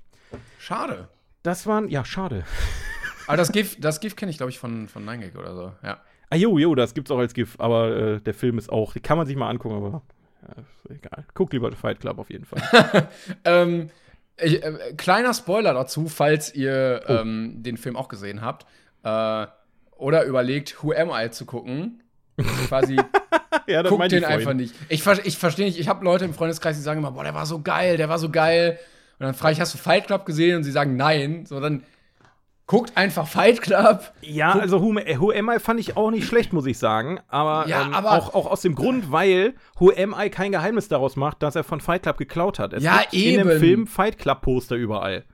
[0.59, 1.09] Schade.
[1.43, 2.45] das waren, ja, schade.
[3.27, 5.73] Aber das GIF, das GIF kenne ich, glaube ich, von, von 9gag oder so.
[5.83, 6.01] Ja.
[6.31, 9.19] Ah, jo, jo, das gibt's auch als GIF, aber äh, der Film ist auch, kann
[9.19, 10.03] man sich mal angucken, aber
[10.49, 11.25] ja, egal.
[11.35, 13.09] Guck lieber Fight Club auf jeden Fall.
[13.45, 13.91] Ähm,
[14.41, 17.13] ich, äh, kleiner Spoiler dazu, falls ihr Oh.
[17.13, 18.67] ähm, den Film auch gesehen habt.
[19.05, 19.47] Äh,
[20.03, 22.03] oder überlegt, Who Am I zu gucken.
[22.69, 22.97] Quasi,
[23.67, 24.75] ja, das guckt den ich einfach nicht.
[24.89, 27.47] Ich, ich verstehe nicht, ich habe Leute im Freundeskreis, die sagen immer, boah, der war
[27.47, 28.79] so geil, der war so geil.
[29.19, 30.57] Und dann frage ich, hast du Fight Club gesehen?
[30.57, 31.47] Und sie sagen nein.
[31.47, 31.85] So, dann
[32.67, 34.13] guckt einfach Fight Club.
[34.23, 37.21] Ja, also Who, Who Am I fand ich auch nicht schlecht, muss ich sagen.
[37.29, 40.89] Aber, Ja, ähm, aber- auch, auch aus dem Grund, weil Who Am I kein Geheimnis
[40.89, 42.73] daraus macht, dass er von Fight Club geklaut hat.
[42.73, 43.61] Es Ja, gibt in dem eben.
[43.61, 45.25] Film Fight Club Poster überall.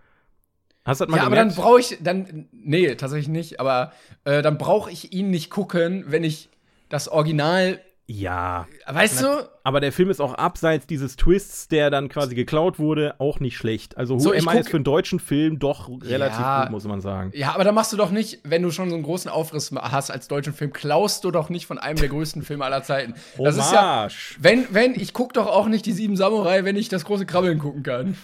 [0.88, 1.62] Hast du das mal Ja, aber dann gemerkt?
[1.62, 3.92] brauche ich, dann, nee, tatsächlich nicht, aber
[4.24, 6.48] äh, dann brauche ich ihn nicht gucken, wenn ich
[6.88, 7.80] das Original,
[8.10, 9.48] ja, weißt du?
[9.64, 13.58] Aber der Film ist auch abseits dieses Twists, der dann quasi geklaut wurde, auch nicht
[13.58, 13.98] schlecht.
[13.98, 16.62] Also Who So, Am I ist für einen deutschen Film doch relativ Ja.
[16.62, 17.32] gut, muss man sagen.
[17.34, 20.10] Ja, aber dann machst du doch nicht, wenn du schon so einen großen Aufriss hast
[20.10, 23.12] als deutschen Film, klaust du doch nicht von einem der größten Filme aller Zeiten.
[23.36, 24.08] Das ist ja,
[24.40, 27.58] wenn, wenn, ich guck doch auch nicht die sieben Samurai, wenn ich das große Krabbeln
[27.58, 28.16] gucken kann.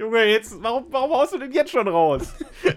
[0.00, 2.22] Junge, jetzt, warum, warum haust du den jetzt schon raus?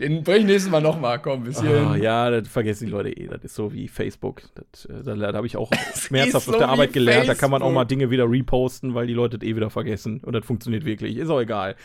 [0.00, 1.86] Den bring ich nächstes Mal nochmal, komm, bis hierhin.
[1.86, 3.26] Ah, ja, das vergessen die Leute eh.
[3.26, 4.42] Das ist so wie Facebook.
[4.54, 7.28] Das, äh, da da habe ich auch schmerzhaft so auf der Arbeit gelernt.
[7.28, 7.74] Da kann man auch Facebook.
[7.74, 10.20] mal Dinge wieder reposten, weil die Leute das eh wieder vergessen.
[10.24, 11.18] Und das funktioniert wirklich.
[11.18, 11.76] Ist auch egal.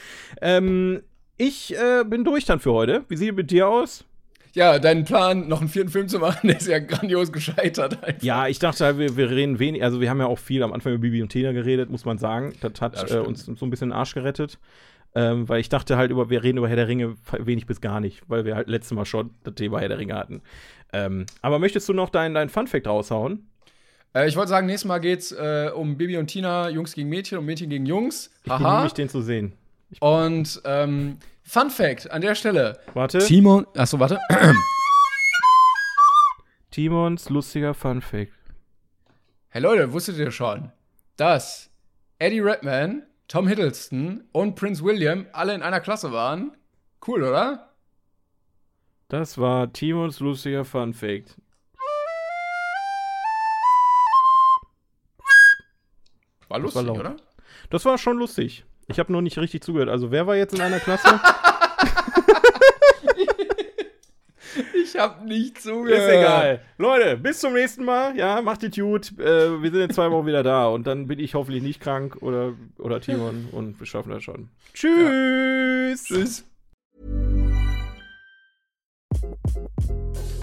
[0.41, 1.01] Ähm,
[1.37, 3.03] ich äh, bin durch dann für heute.
[3.09, 4.05] Wie sieht es mit dir aus?
[4.53, 8.01] Ja, dein Plan, noch einen vierten Film zu machen, der ist ja grandios gescheitert.
[8.01, 8.23] Einfach.
[8.23, 10.71] Ja, ich dachte, halt, wir, wir reden wenig, also wir haben ja auch viel am
[10.71, 12.53] Anfang über Bibi und Tina geredet, muss man sagen.
[12.61, 13.27] Das hat äh, stimmt.
[13.27, 14.57] uns so ein bisschen den Arsch gerettet.
[15.17, 18.01] Ähm, weil ich dachte halt, über, wir reden über Herr der Ringe wenig bis gar
[18.01, 20.41] nicht, weil wir halt letztes Mal schon das Thema Herr der Ringe hatten.
[20.91, 23.47] Ähm, aber möchtest du noch deinen dein Fun-Fact raushauen?
[24.13, 27.37] Äh, ich wollte sagen, nächstes Mal geht's äh, um Bibi und Tina, Jungs gegen Mädchen
[27.37, 28.29] und Mädchen gegen Jungs.
[28.43, 28.83] Ich bemühe Haha.
[28.83, 29.53] mich, den zu sehen.
[29.99, 32.79] Und ähm, Fun Fact an der Stelle.
[32.93, 33.19] Warte.
[33.19, 33.67] Timon.
[33.75, 34.19] Achso, warte.
[36.71, 38.33] Timons lustiger Fun-Fact.
[39.49, 40.71] Hey Leute, wusstet ihr schon,
[41.15, 41.69] dass
[42.19, 46.55] Eddie Redman, Tom Hiddleston und Prince William alle in einer Klasse waren?
[47.05, 47.71] Cool, oder?
[49.07, 51.35] Das war Timons lustiger Fun-Fact.
[56.47, 56.99] War lustig, laut.
[56.99, 57.15] oder?
[57.71, 58.65] Das war schon lustig.
[58.87, 59.89] Ich habe nur nicht richtig zugehört.
[59.89, 61.19] Also, wer war jetzt in einer Klasse?
[64.95, 65.99] Ich hab nicht zugehört.
[65.99, 66.61] Ist egal.
[66.77, 68.15] Leute, bis zum nächsten Mal.
[68.15, 69.11] Ja, macht die gut.
[69.19, 70.67] Äh, wir sind in zwei Wochen wieder da.
[70.67, 74.47] Und dann bin ich hoffentlich nicht krank oder, oder Timon und wir schaffen das schon.
[74.73, 76.05] Tschüss.
[76.05, 76.45] Tschüss.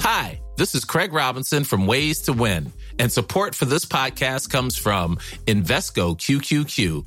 [0.03, 4.77] Hi, this is Craig Robinson from Ways to Win, and support for this podcast comes
[4.77, 7.07] from Invesco QQQ,